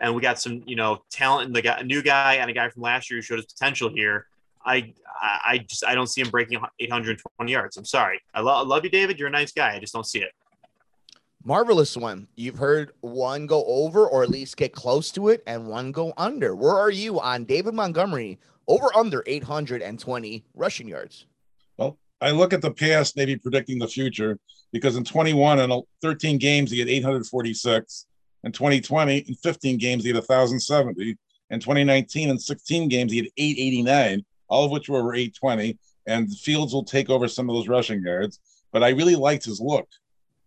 and 0.00 0.14
we 0.14 0.20
got 0.20 0.40
some 0.40 0.62
you 0.66 0.76
know 0.76 1.02
talent 1.10 1.48
in 1.48 1.52
the 1.52 1.62
guy, 1.62 1.78
a 1.78 1.84
new 1.84 2.02
guy 2.02 2.34
and 2.34 2.50
a 2.50 2.54
guy 2.54 2.68
from 2.68 2.82
last 2.82 3.10
year 3.10 3.18
who 3.18 3.22
showed 3.22 3.36
his 3.36 3.46
potential 3.46 3.88
here. 3.88 4.26
I 4.64 4.94
I 5.22 5.58
just 5.66 5.84
I 5.84 5.94
don't 5.94 6.06
see 6.06 6.20
him 6.20 6.30
breaking 6.30 6.60
820 6.80 7.52
yards. 7.52 7.76
I'm 7.76 7.84
sorry. 7.84 8.20
I, 8.32 8.40
lo- 8.40 8.54
I 8.54 8.62
love 8.62 8.84
you, 8.84 8.90
David. 8.90 9.18
You're 9.18 9.28
a 9.28 9.32
nice 9.32 9.52
guy. 9.52 9.74
I 9.74 9.78
just 9.78 9.92
don't 9.92 10.06
see 10.06 10.20
it. 10.20 10.32
Marvelous 11.44 11.96
one. 11.96 12.26
You've 12.36 12.56
heard 12.56 12.92
one 13.02 13.46
go 13.46 13.64
over 13.66 14.06
or 14.06 14.22
at 14.22 14.30
least 14.30 14.56
get 14.56 14.72
close 14.72 15.10
to 15.12 15.28
it, 15.28 15.42
and 15.46 15.66
one 15.66 15.92
go 15.92 16.14
under. 16.16 16.56
Where 16.56 16.74
are 16.74 16.90
you 16.90 17.20
on 17.20 17.44
David 17.44 17.74
Montgomery 17.74 18.38
over 18.66 18.88
under 18.96 19.22
820 19.26 20.44
rushing 20.54 20.88
yards? 20.88 21.26
Well, 21.76 21.98
I 22.22 22.30
look 22.30 22.54
at 22.54 22.62
the 22.62 22.70
past, 22.70 23.16
maybe 23.16 23.36
predicting 23.36 23.78
the 23.78 23.88
future, 23.88 24.38
because 24.72 24.96
in 24.96 25.04
21 25.04 25.58
and 25.58 25.82
13 26.00 26.38
games, 26.38 26.70
he 26.70 26.78
had 26.78 26.88
846. 26.88 28.06
In 28.44 28.52
2020, 28.52 29.18
in 29.18 29.34
15 29.34 29.78
games, 29.78 30.04
he 30.04 30.10
had 30.10 30.16
1,070. 30.16 31.16
In 31.50 31.60
2019, 31.60 32.28
in 32.28 32.38
16 32.38 32.88
games, 32.88 33.10
he 33.10 33.18
had 33.18 33.28
889, 33.36 34.24
all 34.48 34.66
of 34.66 34.70
which 34.70 34.88
were 34.88 34.98
over 34.98 35.14
820. 35.14 35.78
And 36.06 36.30
Fields 36.38 36.74
will 36.74 36.84
take 36.84 37.08
over 37.08 37.26
some 37.26 37.48
of 37.48 37.56
those 37.56 37.68
rushing 37.68 38.02
yards. 38.02 38.40
But 38.70 38.84
I 38.84 38.90
really 38.90 39.16
liked 39.16 39.46
his 39.46 39.60
look 39.60 39.88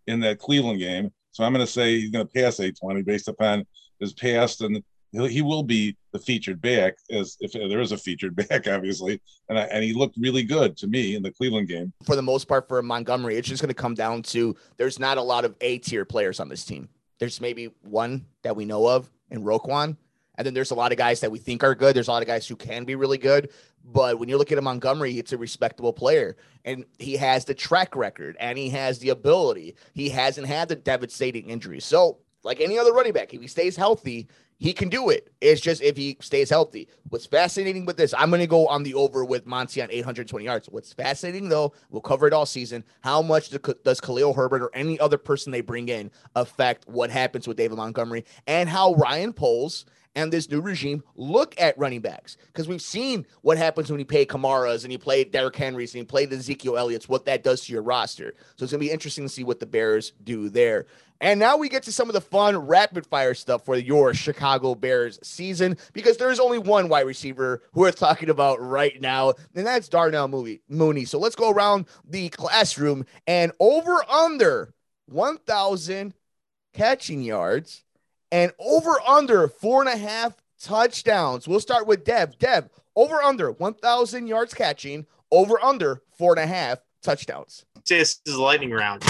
in 0.06 0.20
that 0.20 0.38
Cleveland 0.38 0.78
game. 0.78 1.12
So 1.32 1.42
I'm 1.42 1.52
going 1.52 1.66
to 1.66 1.70
say 1.70 2.00
he's 2.00 2.10
going 2.10 2.26
to 2.26 2.32
pass 2.32 2.60
820 2.60 3.02
based 3.02 3.28
upon 3.28 3.66
his 3.98 4.12
past, 4.12 4.60
and 4.60 4.82
he 5.12 5.42
will 5.42 5.62
be 5.62 5.96
the 6.12 6.18
featured 6.18 6.60
back 6.60 6.94
as 7.10 7.36
if 7.40 7.52
there 7.52 7.80
is 7.80 7.92
a 7.92 7.98
featured 7.98 8.36
back, 8.48 8.68
obviously. 8.68 9.20
And 9.48 9.58
I, 9.58 9.62
and 9.64 9.82
he 9.82 9.92
looked 9.92 10.16
really 10.18 10.44
good 10.44 10.76
to 10.78 10.86
me 10.86 11.16
in 11.16 11.22
the 11.22 11.32
Cleveland 11.32 11.68
game. 11.68 11.92
For 12.04 12.14
the 12.14 12.22
most 12.22 12.46
part, 12.46 12.68
for 12.68 12.80
Montgomery, 12.80 13.36
it's 13.36 13.48
just 13.48 13.62
going 13.62 13.68
to 13.68 13.74
come 13.74 13.94
down 13.94 14.22
to 14.24 14.54
there's 14.76 15.00
not 15.00 15.18
a 15.18 15.22
lot 15.22 15.44
of 15.44 15.56
A 15.60 15.78
tier 15.78 16.04
players 16.04 16.38
on 16.38 16.48
this 16.48 16.64
team. 16.64 16.88
There's 17.18 17.40
maybe 17.40 17.70
one 17.82 18.26
that 18.42 18.56
we 18.56 18.64
know 18.64 18.86
of 18.86 19.10
in 19.30 19.42
Roquan. 19.42 19.96
And 20.36 20.46
then 20.46 20.54
there's 20.54 20.70
a 20.70 20.76
lot 20.76 20.92
of 20.92 20.98
guys 20.98 21.20
that 21.20 21.32
we 21.32 21.40
think 21.40 21.64
are 21.64 21.74
good. 21.74 21.96
There's 21.96 22.06
a 22.06 22.12
lot 22.12 22.22
of 22.22 22.28
guys 22.28 22.46
who 22.46 22.54
can 22.54 22.84
be 22.84 22.94
really 22.94 23.18
good. 23.18 23.50
But 23.84 24.20
when 24.20 24.28
you 24.28 24.38
look 24.38 24.52
at 24.52 24.62
Montgomery, 24.62 25.18
it's 25.18 25.32
a 25.32 25.38
respectable 25.38 25.92
player. 25.92 26.36
And 26.64 26.84
he 26.98 27.16
has 27.16 27.44
the 27.44 27.54
track 27.54 27.96
record 27.96 28.36
and 28.38 28.56
he 28.56 28.68
has 28.70 29.00
the 29.00 29.08
ability. 29.08 29.74
He 29.94 30.08
hasn't 30.10 30.46
had 30.46 30.68
the 30.68 30.76
devastating 30.76 31.50
injuries. 31.50 31.84
So, 31.84 32.18
like 32.44 32.60
any 32.60 32.78
other 32.78 32.92
running 32.92 33.12
back, 33.12 33.34
if 33.34 33.40
he 33.40 33.46
stays 33.46 33.76
healthy, 33.76 34.28
he 34.58 34.72
can 34.72 34.88
do 34.88 35.08
it. 35.08 35.32
It's 35.40 35.60
just 35.60 35.82
if 35.82 35.96
he 35.96 36.16
stays 36.20 36.50
healthy. 36.50 36.88
What's 37.08 37.26
fascinating 37.26 37.86
with 37.86 37.96
this, 37.96 38.12
I'm 38.16 38.30
going 38.30 38.40
to 38.40 38.46
go 38.46 38.66
on 38.66 38.82
the 38.82 38.94
over 38.94 39.24
with 39.24 39.46
Monty 39.46 39.80
on 39.80 39.90
820 39.90 40.44
yards. 40.44 40.68
What's 40.68 40.92
fascinating 40.92 41.48
though, 41.48 41.72
we'll 41.90 42.02
cover 42.02 42.26
it 42.26 42.32
all 42.32 42.46
season. 42.46 42.84
How 43.00 43.22
much 43.22 43.50
does 43.50 44.00
Khalil 44.00 44.34
Herbert 44.34 44.62
or 44.62 44.70
any 44.74 44.98
other 44.98 45.18
person 45.18 45.52
they 45.52 45.60
bring 45.60 45.88
in 45.88 46.10
affect 46.34 46.88
what 46.88 47.10
happens 47.10 47.46
with 47.46 47.56
David 47.56 47.76
Montgomery 47.76 48.24
and 48.46 48.68
how 48.68 48.94
Ryan 48.94 49.32
Poles 49.32 49.84
and 50.18 50.32
this 50.32 50.50
new 50.50 50.60
regime 50.60 51.04
look 51.14 51.54
at 51.60 51.78
running 51.78 52.00
backs 52.00 52.36
because 52.48 52.66
we've 52.66 52.82
seen 52.82 53.24
what 53.42 53.56
happens 53.56 53.88
when 53.88 54.00
you 54.00 54.06
pay 54.06 54.26
Kamara's 54.26 54.82
and 54.82 54.92
you 54.92 54.98
play 54.98 55.22
Derrick 55.22 55.54
Henry's 55.54 55.94
and 55.94 56.00
you 56.00 56.04
play 56.04 56.26
the 56.26 56.34
Ezekiel 56.34 56.76
Elliott's, 56.76 57.08
what 57.08 57.24
that 57.26 57.44
does 57.44 57.64
to 57.64 57.72
your 57.72 57.82
roster. 57.82 58.34
So 58.56 58.64
it's 58.64 58.72
going 58.72 58.80
to 58.80 58.86
be 58.86 58.90
interesting 58.90 59.24
to 59.24 59.28
see 59.28 59.44
what 59.44 59.60
the 59.60 59.66
Bears 59.66 60.12
do 60.24 60.48
there. 60.48 60.86
And 61.20 61.40
now 61.40 61.56
we 61.56 61.68
get 61.68 61.82
to 61.84 61.92
some 61.92 62.08
of 62.08 62.12
the 62.14 62.20
fun 62.20 62.56
rapid 62.56 63.04
fire 63.04 63.34
stuff 63.34 63.64
for 63.64 63.76
your 63.76 64.14
Chicago 64.14 64.74
Bears 64.74 65.18
season 65.22 65.76
because 65.92 66.16
there's 66.16 66.38
only 66.38 66.58
one 66.58 66.88
wide 66.88 67.06
receiver 67.06 67.62
who 67.72 67.80
we're 67.80 67.90
talking 67.90 68.30
about 68.30 68.60
right 68.60 69.00
now, 69.00 69.34
and 69.54 69.66
that's 69.66 69.88
Darnell 69.88 70.28
Mooney. 70.68 71.04
So 71.04 71.18
let's 71.18 71.34
go 71.34 71.50
around 71.50 71.86
the 72.08 72.28
classroom 72.28 73.04
and 73.26 73.50
over 73.58 74.08
under 74.08 74.72
1,000 75.06 76.14
catching 76.72 77.22
yards 77.22 77.82
and 78.30 78.52
over 78.60 79.00
under 79.06 79.48
four 79.48 79.80
and 79.80 79.90
a 79.90 79.96
half 79.96 80.36
touchdowns. 80.60 81.48
We'll 81.48 81.60
start 81.60 81.86
with 81.88 82.04
Dev. 82.04 82.38
Dev, 82.38 82.68
over 82.94 83.22
under 83.22 83.50
1,000 83.50 84.26
yards 84.28 84.54
catching, 84.54 85.06
over 85.32 85.62
under 85.64 86.02
four 86.16 86.32
and 86.32 86.44
a 86.44 86.46
half 86.46 86.78
touchdowns. 87.02 87.64
This 87.88 88.20
is 88.26 88.36
lightning 88.36 88.70
round. 88.70 89.02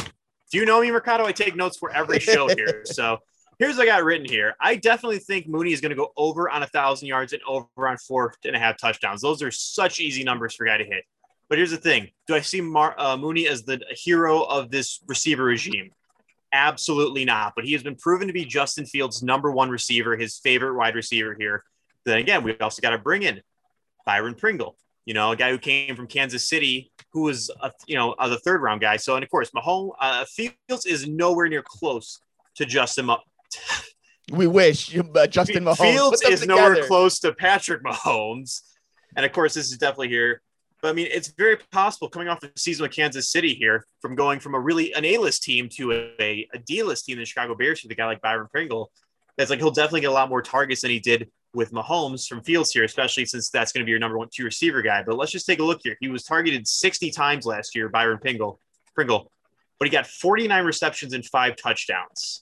Do 0.51 0.59
you 0.59 0.65
know 0.65 0.81
me, 0.81 0.91
Mercado? 0.91 1.25
I 1.25 1.33
take 1.33 1.57
notes 1.57 1.77
for 1.77 1.91
every 1.91 2.21
show 2.21 2.49
here. 2.57 2.83
so 2.85 3.19
here's 3.59 3.77
what 3.77 3.83
I 3.83 3.87
got 3.87 4.05
written 4.05 4.27
here. 4.29 4.55
I 4.61 4.77
definitely 4.77 5.19
think 5.19 5.47
Mooney 5.47 5.73
is 5.73 5.81
going 5.81 5.91
to 5.91 5.97
go 5.97 6.13
over 6.17 6.49
on 6.49 6.63
a 6.63 6.67
thousand 6.67 7.09
yards 7.09 7.33
and 7.33 7.43
over 7.47 7.67
on 7.79 7.97
four 7.99 8.35
and 8.45 8.57
a 8.57 8.59
half 8.59 8.79
touchdowns. 8.79 9.21
Those 9.21 9.43
are 9.43 9.51
such 9.51 10.01
easy 10.01 10.25
numbers 10.25 10.55
for 10.55 10.65
a 10.65 10.69
guy 10.69 10.79
to 10.79 10.85
hit. 10.85 11.05
But 11.49 11.59
here's 11.59 11.71
the 11.71 11.77
thing: 11.77 12.09
Do 12.27 12.35
I 12.35 12.41
see 12.41 12.61
Mar- 12.61 12.95
uh, 12.99 13.17
Mooney 13.17 13.49
as 13.49 13.63
the 13.63 13.81
hero 13.91 14.43
of 14.43 14.71
this 14.71 15.01
receiver 15.07 15.45
regime? 15.45 15.91
Absolutely 16.53 17.25
not. 17.25 17.53
But 17.57 17.65
he 17.65 17.73
has 17.73 17.83
been 17.83 17.97
proven 17.97 18.27
to 18.27 18.33
be 18.33 18.45
Justin 18.45 18.87
Fields' 18.87 19.23
number 19.23 19.51
one 19.51 19.71
receiver, 19.71 20.17
his 20.17 20.39
favorite 20.39 20.75
wide 20.75 20.95
receiver 20.95 21.37
here. 21.39 21.65
Then 22.05 22.19
again, 22.19 22.43
we 22.43 22.57
also 22.59 22.81
got 22.81 22.91
to 22.91 22.99
bring 22.99 23.23
in 23.23 23.43
Byron 24.07 24.35
Pringle, 24.35 24.77
you 25.09 25.15
know, 25.15 25.31
a 25.31 25.37
guy 25.37 25.51
who 25.51 25.57
came 25.57 25.97
from 25.97 26.07
Kansas 26.07 26.47
City, 26.47 26.93
who 27.15 27.23
was, 27.23 27.51
a, 27.63 27.73
you 27.87 27.97
know, 27.97 28.15
a, 28.19 28.29
the 28.29 28.39
third 28.41 28.61
round 28.61 28.83
guy. 28.83 28.99
So, 28.99 29.15
and 29.15 29.25
of 29.25 29.31
course, 29.31 29.51
Mahomes, 29.53 29.93
uh, 29.99 30.27
Fields 30.27 30.85
is 30.85 31.09
nowhere 31.09 31.49
near 31.49 31.65
close 31.67 32.21
to 32.57 32.67
Justin. 32.67 33.09
we 34.31 34.47
wish 34.47 34.95
uh, 34.95 35.27
Justin 35.27 35.65
Mahomes. 35.65 35.79
Fields 35.79 36.21
is 36.21 36.41
together. 36.41 36.61
nowhere 36.61 36.87
close 36.87 37.21
to 37.21 37.33
Patrick 37.33 37.83
Mahomes. 37.83 38.61
And 39.17 39.25
of 39.25 39.33
course, 39.33 39.55
this 39.55 39.73
is 39.73 39.79
definitely 39.79 40.11
here 40.11 40.43
but 40.81 40.91
I 40.91 40.93
mean, 40.93 41.09
it's 41.11 41.29
very 41.29 41.57
possible 41.73 42.09
coming 42.09 42.29
off 42.29 42.41
the 42.41 42.53
season 42.57 42.85
with 42.85 42.93
Kansas 42.93 43.33
City 43.33 43.53
here, 43.53 43.85
from 44.01 44.15
going 44.15 44.39
from 44.39 44.55
a 44.55 44.61
really 44.61 44.93
an 44.95 45.05
A-list 45.05 45.43
team 45.43 45.69
to 45.71 45.93
a, 45.93 46.47
a 46.55 46.59
D-list 46.65 47.05
team, 47.05 47.19
the 47.19 47.25
Chicago 47.25 47.57
Bears, 47.57 47.83
with 47.83 47.91
a 47.91 47.97
guy 47.97 48.07
like 48.07 48.21
Byron 48.21 48.47
Pringle. 48.51 48.93
That's 49.37 49.51
like 49.51 49.59
he'll 49.59 49.73
definitely 49.73 50.03
get 50.03 50.11
a 50.11 50.13
lot 50.13 50.29
more 50.29 50.43
targets 50.43 50.83
than 50.83 50.91
he 50.91 51.01
did 51.01 51.31
with 51.55 51.73
Mahomes 51.73 52.27
from 52.27 52.43
Fields 52.43 52.73
here, 52.73 52.85
especially 52.85 53.25
since 53.25 53.51
that's 53.51 53.73
going 53.73 53.81
to 53.81 53.85
be 53.85 53.91
your 53.91 54.01
number 54.01 54.19
one 54.19 54.29
two 54.33 54.45
receiver 54.45 54.83
guy. 54.83 55.03
But 55.03 55.17
let's 55.17 55.33
just 55.33 55.47
take 55.47 55.61
a 55.61 55.65
look 55.65 55.81
here. 55.83 55.97
He 56.01 56.09
was 56.09 56.25
targeted 56.25 56.67
60 56.67 57.11
times 57.11 57.47
last 57.47 57.75
year, 57.75 57.89
Byron 57.89 58.19
Pringle, 58.19 58.61
Pringle, 58.95 59.31
but 59.79 59.87
he 59.87 59.93
got 59.93 60.07
49 60.07 60.65
receptions 60.65 61.13
and 61.13 61.25
five 61.25 61.57
touchdowns. 61.57 62.41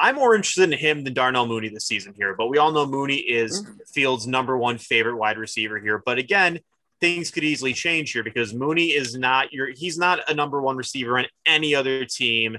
I'm 0.00 0.16
more 0.16 0.34
interested 0.34 0.72
in 0.72 0.78
him 0.78 1.04
than 1.04 1.14
Darnell 1.14 1.46
Mooney 1.46 1.68
this 1.68 1.86
season 1.86 2.12
here, 2.16 2.34
but 2.36 2.48
we 2.48 2.58
all 2.58 2.72
know 2.72 2.86
Mooney 2.86 3.16
is 3.18 3.62
mm-hmm. 3.62 3.76
Fields' 3.92 4.26
number 4.26 4.58
one 4.58 4.78
favorite 4.78 5.16
wide 5.16 5.38
receiver 5.38 5.78
here. 5.78 6.02
But 6.04 6.18
again, 6.18 6.58
things 7.00 7.30
could 7.30 7.44
easily 7.44 7.72
change 7.72 8.12
here 8.12 8.24
because 8.24 8.52
Mooney 8.54 8.86
is 8.86 9.16
not 9.16 9.52
your 9.52 9.70
he's 9.70 9.98
not 9.98 10.20
a 10.28 10.34
number 10.34 10.60
one 10.60 10.76
receiver 10.76 11.18
on 11.18 11.26
any 11.46 11.74
other 11.74 12.04
team 12.04 12.58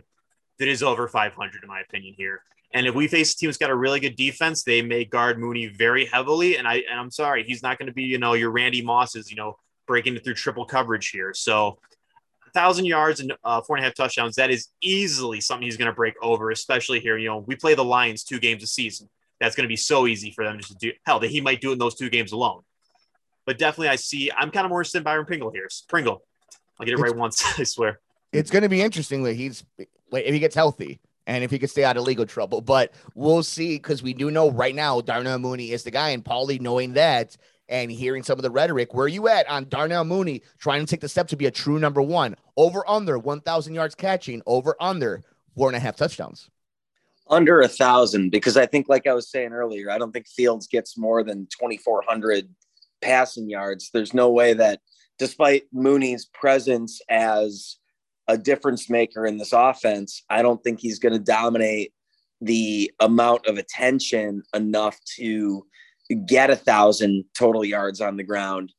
that 0.59 0.67
is 0.67 0.83
over 0.83 1.07
500 1.07 1.63
in 1.63 1.67
my 1.67 1.81
opinion 1.81 2.13
here. 2.17 2.41
And 2.73 2.87
if 2.87 2.95
we 2.95 3.07
face 3.07 3.33
a 3.33 3.37
team 3.37 3.49
that's 3.49 3.57
got 3.57 3.69
a 3.69 3.75
really 3.75 3.99
good 3.99 4.15
defense, 4.15 4.63
they 4.63 4.81
may 4.81 5.05
guard 5.05 5.39
Mooney 5.39 5.67
very 5.67 6.05
heavily. 6.05 6.57
And 6.57 6.67
I 6.67 6.83
and 6.89 6.99
I'm 6.99 7.11
sorry, 7.11 7.43
he's 7.43 7.61
not 7.61 7.77
going 7.77 7.87
to 7.87 7.93
be 7.93 8.03
you 8.03 8.17
know 8.17 8.33
your 8.33 8.49
Randy 8.49 8.81
Mosses, 8.81 9.29
you 9.29 9.37
know, 9.37 9.57
breaking 9.85 10.17
through 10.19 10.33
triple 10.33 10.65
coverage 10.65 11.09
here. 11.09 11.33
So 11.33 11.77
a 12.47 12.51
thousand 12.51 12.85
yards 12.85 13.19
and 13.19 13.33
uh, 13.43 13.61
four 13.61 13.75
and 13.75 13.85
a 13.85 13.87
half 13.87 13.95
touchdowns, 13.95 14.35
that 14.35 14.49
is 14.49 14.69
easily 14.81 15.39
something 15.39 15.65
he's 15.65 15.77
going 15.77 15.89
to 15.89 15.93
break 15.93 16.15
over, 16.21 16.49
especially 16.49 16.99
here. 16.99 17.17
You 17.17 17.29
know, 17.29 17.37
we 17.37 17.55
play 17.55 17.75
the 17.75 17.83
Lions 17.83 18.23
two 18.23 18.39
games 18.39 18.63
a 18.63 18.67
season. 18.67 19.07
That's 19.39 19.55
going 19.55 19.65
to 19.65 19.69
be 19.69 19.75
so 19.75 20.07
easy 20.07 20.31
for 20.31 20.43
them 20.43 20.59
to 20.59 20.75
do. 20.75 20.91
Hell, 21.05 21.19
that 21.19 21.29
he 21.29 21.41
might 21.41 21.61
do 21.61 21.73
in 21.73 21.77
those 21.77 21.95
two 21.95 22.09
games 22.09 22.31
alone. 22.31 22.61
But 23.45 23.59
definitely, 23.59 23.89
I 23.89 23.97
see. 23.97 24.31
I'm 24.31 24.49
kind 24.49 24.65
of 24.65 24.69
more 24.69 24.81
interested 24.81 24.99
in 24.99 25.03
Byron 25.03 25.25
Pringle 25.25 25.51
here. 25.51 25.67
Pringle, 25.89 26.23
I'll 26.79 26.85
get 26.85 26.93
it 26.93 26.95
it's, 26.95 27.01
right 27.03 27.15
once. 27.15 27.43
I 27.59 27.65
swear. 27.65 27.99
It's 28.31 28.49
going 28.49 28.63
to 28.63 28.69
be 28.69 28.81
interesting 28.81 29.21
that 29.23 29.33
he's 29.33 29.63
if 29.77 30.33
he 30.33 30.39
gets 30.39 30.55
healthy 30.55 30.99
and 31.27 31.43
if 31.43 31.51
he 31.51 31.59
could 31.59 31.69
stay 31.69 31.83
out 31.83 31.97
of 31.97 32.03
legal 32.03 32.25
trouble. 32.25 32.61
But 32.61 32.93
we'll 33.15 33.43
see 33.43 33.75
because 33.75 34.03
we 34.03 34.13
do 34.13 34.31
know 34.31 34.51
right 34.51 34.75
now 34.75 35.01
Darnell 35.01 35.39
Mooney 35.39 35.71
is 35.71 35.83
the 35.83 35.91
guy, 35.91 36.09
and 36.09 36.23
Paulie 36.23 36.61
knowing 36.61 36.93
that 36.93 37.37
and 37.69 37.91
hearing 37.91 38.23
some 38.23 38.37
of 38.37 38.43
the 38.43 38.51
rhetoric. 38.51 38.93
Where 38.93 39.05
are 39.05 39.09
you 39.09 39.27
at 39.27 39.49
on 39.49 39.67
Darnell 39.69 40.03
Mooney 40.03 40.41
trying 40.57 40.85
to 40.85 40.89
take 40.89 41.01
the 41.01 41.09
step 41.09 41.27
to 41.29 41.37
be 41.37 41.45
a 41.45 41.51
true 41.51 41.79
number 41.79 42.01
one? 42.01 42.35
Over 42.57 42.87
under 42.89 43.17
1,000 43.17 43.73
yards 43.73 43.95
catching, 43.95 44.41
over 44.45 44.75
under 44.79 45.23
four 45.55 45.69
and 45.69 45.75
a 45.75 45.79
half 45.79 45.95
touchdowns. 45.95 46.49
Under 47.29 47.61
a 47.61 47.69
thousand, 47.69 48.31
because 48.31 48.57
I 48.57 48.65
think, 48.65 48.89
like 48.89 49.07
I 49.07 49.13
was 49.13 49.31
saying 49.31 49.53
earlier, 49.53 49.89
I 49.89 49.97
don't 49.97 50.11
think 50.11 50.27
Fields 50.27 50.67
gets 50.67 50.97
more 50.97 51.23
than 51.23 51.47
2,400 51.47 52.49
passing 53.01 53.49
yards. 53.49 53.89
There's 53.93 54.13
no 54.13 54.29
way 54.29 54.53
that, 54.53 54.81
despite 55.17 55.63
Mooney's 55.71 56.25
presence 56.25 57.01
as 57.09 57.77
a 58.27 58.37
difference 58.37 58.89
maker 58.89 59.25
in 59.25 59.37
this 59.37 59.53
offense, 59.53 60.23
I 60.29 60.41
don't 60.41 60.63
think 60.63 60.79
he's 60.79 60.99
going 60.99 61.13
to 61.13 61.19
dominate 61.19 61.93
the 62.41 62.91
amount 62.99 63.47
of 63.47 63.57
attention 63.57 64.43
enough 64.53 64.99
to 65.17 65.65
get 66.25 66.49
a 66.49 66.55
thousand 66.55 67.25
total 67.37 67.63
yards 67.63 68.01
on 68.01 68.17
the 68.17 68.23
ground. 68.23 68.71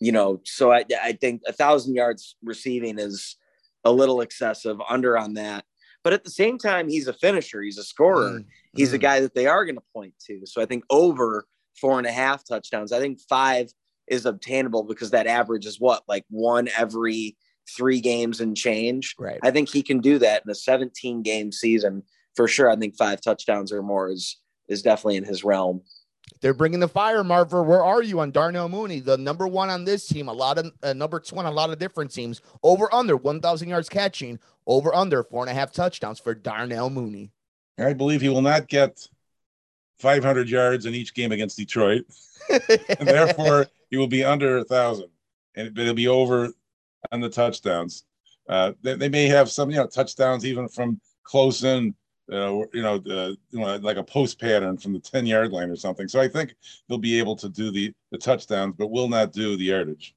You 0.00 0.12
know, 0.12 0.40
so 0.44 0.72
I, 0.72 0.84
I 1.02 1.12
think 1.12 1.42
a 1.46 1.52
thousand 1.52 1.94
yards 1.94 2.36
receiving 2.42 2.98
is 2.98 3.36
a 3.84 3.92
little 3.92 4.20
excessive 4.20 4.78
under 4.88 5.16
on 5.16 5.34
that. 5.34 5.64
But 6.02 6.12
at 6.12 6.24
the 6.24 6.30
same 6.30 6.58
time, 6.58 6.88
he's 6.88 7.08
a 7.08 7.14
finisher, 7.14 7.62
he's 7.62 7.78
a 7.78 7.84
scorer, 7.84 8.40
mm. 8.40 8.44
he's 8.74 8.90
mm. 8.90 8.94
a 8.94 8.98
guy 8.98 9.20
that 9.20 9.34
they 9.34 9.46
are 9.46 9.64
going 9.64 9.76
to 9.76 9.82
point 9.94 10.14
to. 10.26 10.42
So 10.44 10.60
I 10.60 10.66
think 10.66 10.84
over 10.90 11.46
four 11.80 11.98
and 11.98 12.06
a 12.06 12.12
half 12.12 12.46
touchdowns. 12.46 12.92
I 12.92 13.00
think 13.00 13.20
five 13.28 13.70
is 14.06 14.26
obtainable 14.26 14.84
because 14.84 15.10
that 15.10 15.26
average 15.26 15.66
is 15.66 15.80
what, 15.80 16.02
like 16.08 16.24
one 16.28 16.68
every 16.76 17.36
three 17.68 18.00
games 18.00 18.40
and 18.40 18.56
change. 18.56 19.14
Right. 19.18 19.38
I 19.42 19.50
think 19.50 19.68
he 19.68 19.82
can 19.82 20.00
do 20.00 20.18
that 20.18 20.42
in 20.44 20.50
a 20.50 20.54
17 20.54 21.22
game 21.22 21.52
season 21.52 22.02
for 22.34 22.48
sure. 22.48 22.70
I 22.70 22.76
think 22.76 22.96
five 22.96 23.20
touchdowns 23.20 23.72
or 23.72 23.82
more 23.82 24.08
is 24.08 24.38
is 24.68 24.82
definitely 24.82 25.16
in 25.16 25.24
his 25.24 25.44
realm. 25.44 25.82
They're 26.40 26.54
bringing 26.54 26.80
the 26.80 26.88
fire, 26.88 27.22
Marver. 27.22 27.64
Where 27.64 27.84
are 27.84 28.02
you 28.02 28.20
on 28.20 28.30
Darnell 28.30 28.68
Mooney, 28.68 29.00
the 29.00 29.16
number 29.16 29.46
one 29.46 29.70
on 29.70 29.84
this 29.84 30.06
team? 30.06 30.28
A 30.28 30.32
lot 30.32 30.58
of 30.58 30.72
uh, 30.82 30.92
number 30.92 31.20
two 31.20 31.36
on 31.36 31.46
a 31.46 31.50
lot 31.50 31.70
of 31.70 31.78
different 31.78 32.12
teams. 32.12 32.40
Over 32.62 32.92
under 32.94 33.16
1,000 33.16 33.68
yards 33.68 33.88
catching, 33.88 34.38
over 34.66 34.94
under 34.94 35.22
four 35.22 35.42
and 35.42 35.50
a 35.50 35.54
half 35.54 35.72
touchdowns 35.72 36.18
for 36.18 36.34
Darnell 36.34 36.90
Mooney. 36.90 37.30
I 37.78 37.92
believe 37.92 38.20
he 38.20 38.28
will 38.28 38.42
not 38.42 38.68
get 38.68 39.06
500 39.98 40.48
yards 40.48 40.86
in 40.86 40.94
each 40.94 41.14
game 41.14 41.32
against 41.32 41.56
Detroit, 41.56 42.04
and 42.50 43.08
therefore 43.08 43.66
he 43.90 43.96
will 43.96 44.06
be 44.06 44.24
under 44.24 44.58
a 44.58 44.64
thousand, 44.64 45.08
and 45.56 45.78
it'll 45.78 45.94
be 45.94 46.08
over 46.08 46.52
on 47.12 47.20
the 47.20 47.28
touchdowns. 47.28 48.04
Uh, 48.48 48.72
they, 48.82 48.94
they, 48.94 49.08
may 49.08 49.26
have 49.26 49.50
some, 49.50 49.70
you 49.70 49.76
know, 49.76 49.86
touchdowns 49.86 50.44
even 50.44 50.68
from 50.68 51.00
close 51.22 51.64
in, 51.64 51.94
uh, 52.32 52.58
you 52.72 52.82
know, 52.82 52.98
the, 52.98 53.36
you 53.50 53.60
know, 53.60 53.76
like 53.76 53.96
a 53.96 54.02
post 54.02 54.38
pattern 54.40 54.76
from 54.76 54.92
the 54.92 54.98
10 54.98 55.26
yard 55.26 55.50
line 55.50 55.70
or 55.70 55.76
something. 55.76 56.08
So 56.08 56.20
I 56.20 56.28
think 56.28 56.54
they'll 56.88 56.98
be 56.98 57.18
able 57.18 57.36
to 57.36 57.48
do 57.48 57.70
the, 57.70 57.92
the 58.10 58.18
touchdowns, 58.18 58.74
but 58.76 58.90
will 58.90 59.08
not 59.08 59.32
do 59.32 59.56
the 59.56 59.64
yardage. 59.64 60.14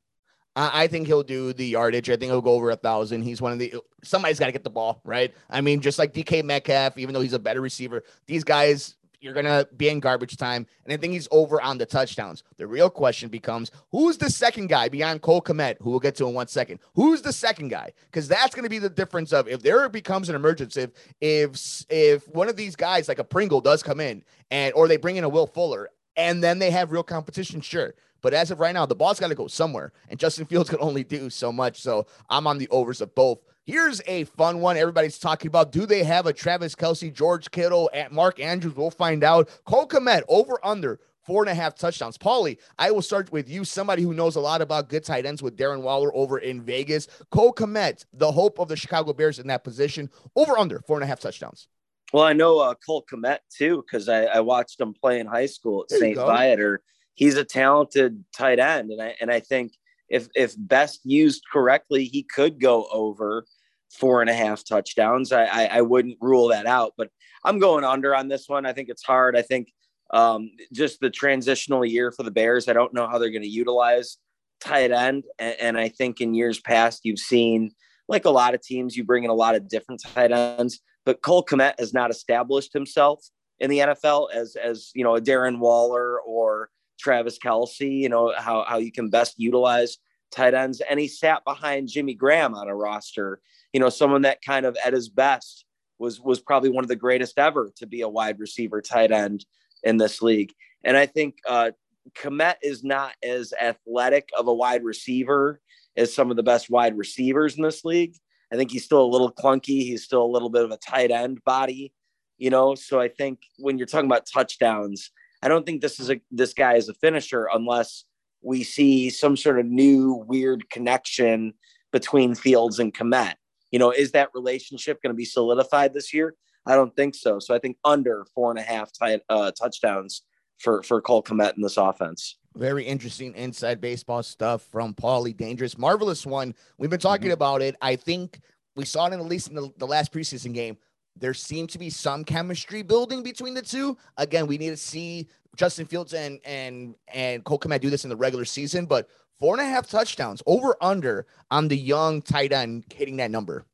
I 0.60 0.88
think 0.88 1.06
he'll 1.06 1.21
do 1.21 1.54
the 1.54 1.67
yardage. 1.67 2.10
I 2.10 2.17
think 2.17 2.32
he'll 2.32 2.41
go 2.41 2.54
over 2.54 2.71
a 2.71 2.76
thousand. 2.76 3.21
He's 3.21 3.39
one 3.39 3.52
of 3.52 3.60
the 3.60 3.76
somebody's 4.04 4.39
got 4.39 4.47
to 4.47 4.52
get 4.52 4.63
the 4.63 4.71
ball 4.71 5.02
right. 5.04 5.32
I 5.52 5.62
mean, 5.62 5.82
just 5.82 6.00
like 6.00 6.13
DK 6.13 6.43
Metcalf, 6.43 6.97
even 6.97 7.13
though 7.13 7.21
he's 7.21 7.34
a 7.34 7.39
better 7.39 7.62
receiver, 7.62 8.04
these 8.26 8.43
guys 8.43 8.95
you're 9.28 9.36
gonna 9.36 9.68
be 9.76 9.90
in 9.90 10.00
garbage 10.00 10.38
time, 10.38 10.66
and 10.86 10.94
I 10.94 10.96
think 10.98 11.12
he's 11.12 11.28
over 11.32 11.62
on 11.62 11.78
the 11.78 11.86
touchdowns. 11.86 12.44
The 12.56 12.66
real 12.66 12.90
question 12.90 13.28
becomes 13.28 13.72
who's 13.92 14.18
the 14.18 14.30
second 14.30 14.68
guy 14.68 14.88
beyond 14.88 15.22
Cole 15.22 15.42
Kmet, 15.42 15.76
who 15.82 15.90
we'll 15.90 16.00
get 16.00 16.16
to 16.16 16.28
in 16.28 16.34
one 16.34 16.48
second. 16.48 16.80
Who's 16.96 17.22
the 17.22 17.34
second 17.34 17.68
guy? 17.68 17.92
Because 18.06 18.30
that's 18.30 18.56
gonna 18.56 18.70
be 18.70 18.80
the 18.80 18.90
difference 18.90 19.34
of 19.34 19.50
if 19.50 19.62
there 19.62 19.88
becomes 19.90 20.30
an 20.30 20.36
emergency, 20.36 20.84
if 20.84 20.92
if 21.20 21.86
if 21.90 22.28
one 22.30 22.48
of 22.48 22.56
these 22.56 22.78
guys 22.78 23.10
like 23.10 23.20
a 23.20 23.24
Pringle 23.26 23.60
does 23.60 23.84
come 23.84 24.00
in 24.00 24.24
and 24.50 24.74
or 24.74 24.88
they 24.88 24.98
bring 24.98 25.18
in 25.18 25.26
a 25.26 25.30
Will 25.30 25.48
Fuller 25.48 25.90
and 26.16 26.42
then 26.42 26.58
they 26.58 26.72
have 26.72 26.94
real 26.94 27.04
competition, 27.04 27.60
sure. 27.60 27.94
But 28.22 28.34
as 28.34 28.50
of 28.50 28.60
right 28.60 28.74
now, 28.74 28.86
the 28.86 28.96
ball's 28.96 29.20
got 29.20 29.28
to 29.28 29.36
go 29.36 29.48
somewhere, 29.48 29.94
and 30.10 30.20
Justin 30.20 30.46
Fields 30.46 30.70
can 30.70 30.80
only 30.82 31.04
do 31.04 31.30
so 31.30 31.52
much. 31.52 31.82
So 31.82 32.08
I'm 32.30 32.48
on 32.48 32.58
the 32.58 32.68
overs 32.70 33.02
of 33.02 33.13
both. 33.13 33.40
Here's 33.68 34.02
a 34.08 34.24
fun 34.24 34.62
one. 34.62 34.78
Everybody's 34.78 35.20
talking 35.20 35.50
about. 35.50 35.74
Do 35.74 35.86
they 35.86 36.02
have 36.02 36.26
a 36.26 36.32
Travis 36.32 36.74
Kelce, 36.74 37.14
George 37.14 37.52
Kittle, 37.52 37.90
at 37.94 38.14
Mark 38.14 38.40
Andrews? 38.40 38.74
We'll 38.78 38.92
find 38.92 39.26
out. 39.26 39.50
Cole 39.66 39.86
Kmet 39.86 40.22
over 40.30 40.58
under 40.64 41.02
four 41.26 41.44
and 41.44 41.50
a 41.50 41.54
half 41.54 41.76
touchdowns. 41.76 42.18
Paulie, 42.18 42.60
I 42.80 42.92
will 42.92 43.02
start 43.02 43.30
with 43.34 43.50
you, 43.50 43.66
somebody 43.66 44.04
who 44.04 44.14
knows 44.14 44.38
a 44.38 44.40
lot 44.40 44.62
about 44.62 44.88
good 44.88 45.04
tight 45.04 45.26
ends 45.26 45.44
with 45.44 45.58
Darren 45.58 45.82
Waller 45.82 46.16
over 46.16 46.38
in 46.38 46.62
Vegas. 46.62 47.10
Cole 47.30 47.52
Kmet, 47.52 48.06
the 48.14 48.32
hope 48.32 48.58
of 48.58 48.70
the 48.70 48.78
Chicago 48.78 49.12
Bears 49.12 49.38
in 49.38 49.48
that 49.48 49.66
position, 49.66 50.10
over 50.38 50.58
under 50.58 50.80
four 50.88 50.96
and 50.96 51.04
a 51.04 51.08
half 51.08 51.20
touchdowns. 51.20 51.68
Well, 52.14 52.24
I 52.24 52.32
know 52.32 52.60
uh, 52.60 52.74
Cole 52.86 53.04
Kmet 53.12 53.40
too 53.54 53.84
because 53.86 54.08
I, 54.08 54.24
I, 54.28 54.40
watched 54.40 54.80
him 54.80 54.94
play 54.94 55.20
in 55.20 55.28
high 55.28 55.46
school 55.46 55.84
at 55.84 56.00
St. 56.00 56.16
Viator. 56.16 56.82
He's 57.16 57.36
a 57.36 57.44
talented 57.44 58.24
tight 58.34 58.60
end, 58.60 58.92
and 58.92 59.02
I 59.02 59.16
and 59.20 59.30
I 59.30 59.42
think 59.42 59.74
if 60.08 60.30
if 60.36 60.56
best 60.58 61.02
used 61.04 61.44
correctly, 61.52 62.06
he 62.06 62.24
could 62.24 62.62
go 62.62 62.88
over 62.94 63.46
four 63.91 64.21
and 64.21 64.30
a 64.30 64.34
half 64.34 64.63
touchdowns. 64.65 65.32
I, 65.32 65.45
I, 65.45 65.65
I 65.65 65.82
wouldn't 65.82 66.17
rule 66.21 66.50
that 66.50 66.65
out, 66.65 66.93
but 66.97 67.10
I'm 67.43 67.60
going 67.60 67.84
under 67.84 68.15
on 68.15 68.28
this 68.28 68.47
one. 68.47 68.65
I 68.65 68.73
think 68.73 68.89
it's 68.89 69.04
hard. 69.04 69.38
I 69.38 69.41
think 69.41 69.69
um, 70.12 70.52
just 70.73 71.00
the 71.00 71.10
transitional 71.10 71.86
year 71.86 72.12
for 72.12 72.23
the 72.23 72.32
Bears. 72.32 72.67
I 72.67 72.73
don't 72.73 72.93
know 72.93 73.08
how 73.08 73.17
they're 73.17 73.30
going 73.30 73.41
to 73.41 73.47
utilize 73.47 74.17
tight 74.60 74.91
end, 74.91 75.26
and, 75.38 75.56
and, 75.60 75.78
I 75.78 75.89
think 75.89 76.21
in 76.21 76.34
years 76.34 76.60
past 76.60 77.02
you've 77.04 77.19
seen 77.19 77.71
like 78.08 78.26
a 78.26 78.30
lot 78.30 78.54
of 78.54 78.62
teams, 78.62 78.95
you 78.95 79.04
bring 79.04 79.23
in 79.23 79.30
a 79.30 79.36
lot 79.36 79.56
of 79.56 79.67
different 79.67 80.02
tight 80.02 80.32
ends, 80.32 80.80
but 81.06 81.21
Cole 81.21 81.43
Kmet 81.43 81.73
has 81.78 81.93
not 81.93 82.10
established 82.10 82.73
himself 82.73 83.23
in 83.60 83.69
the 83.69 83.80
NFL 83.80 84.32
as 84.34 84.56
as 84.56 84.91
you 84.95 85.04
know 85.04 85.15
a 85.15 85.21
Darren 85.21 85.60
Waller 85.60 86.19
or 86.21 86.69
Travis 87.00 87.38
Kelce. 87.38 88.00
You 88.00 88.10
know 88.10 88.34
how 88.38 88.63
how 88.67 88.78
you 88.78 88.91
can 88.91 89.10
best 89.10 89.36
utilize 89.38 89.97
tight 90.32 90.54
ends, 90.54 90.82
and 90.82 91.00
he 91.00 91.08
sat 91.08 91.44
behind 91.44 91.90
Jimmy 91.90 92.13
Graham 92.13 92.54
on 92.54 92.68
a 92.68 92.76
roster 92.76 93.40
you 93.74 93.80
know, 93.80 93.90
someone 93.90 94.24
that 94.24 94.42
kind 94.42 94.66
of 94.66 94.78
at 94.84 94.94
his 94.94 95.10
best 95.10 95.66
was 96.00 96.20
was 96.20 96.40
probably 96.40 96.70
one 96.70 96.84
of 96.84 96.88
the 96.88 96.96
greatest 96.96 97.38
ever 97.38 97.72
to 97.78 97.86
be 97.86 98.02
a 98.02 98.10
wide 98.10 98.40
receiver 98.40 98.82
tight 98.82 99.12
end 99.12 99.46
in 99.84 99.98
this 99.98 100.22
league. 100.22 100.54
And 100.84 100.96
I 100.96 101.06
think 101.06 101.38
uh, 101.48 101.72
Kmet 102.16 102.56
is 102.62 102.84
not 102.84 103.13
as 103.24 103.54
athletic 103.60 104.30
of 104.38 104.48
a 104.48 104.54
wide 104.54 104.84
receiver 104.84 105.60
as 105.96 106.13
some 106.13 106.30
of 106.32 106.38
the 106.38 106.44
best 106.44 106.70
wide 106.70 106.98
receivers 106.98 107.58
in 107.58 107.63
this 107.63 107.84
league. 107.84 108.16
I 108.52 108.56
think 108.56 108.72
he's 108.72 108.86
still 108.86 109.04
a 109.04 109.06
little 109.06 109.32
clunky. 109.32 109.82
He's 109.82 110.04
still 110.04 110.24
a 110.24 110.34
little 110.34 110.50
bit 110.50 110.63
of 110.63 110.72
a 110.72 110.78
tight 110.78 111.12
end 111.12 111.44
body, 111.44 111.94
you 112.38 112.50
know. 112.50 112.76
So 112.76 113.00
I 113.00 113.10
think 113.10 113.42
when 113.58 113.78
you're 113.78 113.88
talking 113.88 114.10
about 114.10 114.26
touchdowns, 114.26 115.12
I 115.44 115.50
don't 115.50 115.66
think 115.66 115.82
this 115.82 116.00
is 116.00 116.10
a 116.10 116.22
this 116.32 116.54
guy 116.54 116.76
is 116.76 116.90
a 116.90 116.94
finisher 116.94 117.48
unless 117.54 118.06
we 118.41 118.63
see 118.63 119.10
some 119.10 119.36
sort 119.36 119.60
of 119.60 119.65
new 119.65 120.23
weird 120.28 120.69
connection 120.69 121.54
between 121.91 122.36
Fields 122.36 122.80
and 122.80 122.93
Kmet. 122.93 123.34
You 123.71 123.80
know, 123.80 123.91
is 123.91 124.12
that 124.12 124.30
relationship 124.34 125.02
going 125.02 125.13
to 125.13 125.17
be 125.17 125.26
solidified 125.26 125.93
this 125.93 126.13
year? 126.13 126.36
I 126.65 126.76
don't 126.76 126.95
think 126.95 127.15
so. 127.15 127.39
So 127.39 127.56
I 127.56 127.60
think 127.60 127.78
under 127.84 128.26
four 128.36 128.52
and 128.52 128.60
a 128.60 128.63
half 128.63 128.91
t- 128.91 129.19
uh, 129.30 129.52
touchdowns 129.52 130.23
for 130.60 130.84
for 130.84 131.02
Cole 131.02 131.23
Kmet 131.23 131.56
in 131.56 131.62
this 131.62 131.78
offense. 131.78 132.38
Very 132.56 132.84
interesting 132.84 133.34
inside 133.36 133.80
baseball 133.80 134.23
stuff 134.23 134.63
from 134.63 134.93
Paulie 134.93 135.36
Dangerous. 135.36 135.78
Marvelous 135.78 136.26
one. 136.26 136.56
We've 136.78 136.89
been 136.89 137.00
talking 137.00 137.26
mm-hmm. 137.26 137.34
about 137.34 137.62
it. 137.62 137.76
I 137.82 137.95
think 137.95 138.39
we 138.76 138.86
saw 138.86 139.08
it 139.08 139.13
in 139.13 139.19
at 139.19 139.26
least 139.26 139.50
in 139.50 139.56
the, 139.56 139.71
the 139.78 139.88
last 139.88 140.12
preseason 140.12 140.54
game. 140.54 140.78
There 141.20 141.34
seemed 141.34 141.70
to 141.72 141.80
be 141.80 141.90
some 141.90 142.24
chemistry 142.24 142.82
building 142.82 143.24
between 143.24 143.54
the 143.54 143.62
two. 143.62 143.98
Again, 144.18 144.48
we 144.48 144.58
need 144.58 144.70
to 144.70 144.78
see 144.78 145.28
Justin 145.56 145.86
Fields 145.86 146.14
and 146.14 146.40
and 146.46 146.96
and 147.14 147.44
Cole 147.44 147.60
Kmet 147.60 147.82
do 147.82 147.90
this 147.90 148.04
in 148.04 148.10
the 148.10 148.16
regular 148.16 148.46
season, 148.46 148.86
but 148.86 149.10
four 149.40 149.54
and 149.54 149.62
a 149.62 149.66
half 149.66 149.90
touchdowns 149.90 150.42
over 150.46 150.76
under 150.82 151.26
on 151.52 151.68
the 151.68 151.78
young 151.78 152.22
tight 152.22 152.54
end 152.54 152.86
hitting 152.94 153.18
that 153.18 153.32
number. 153.32 153.66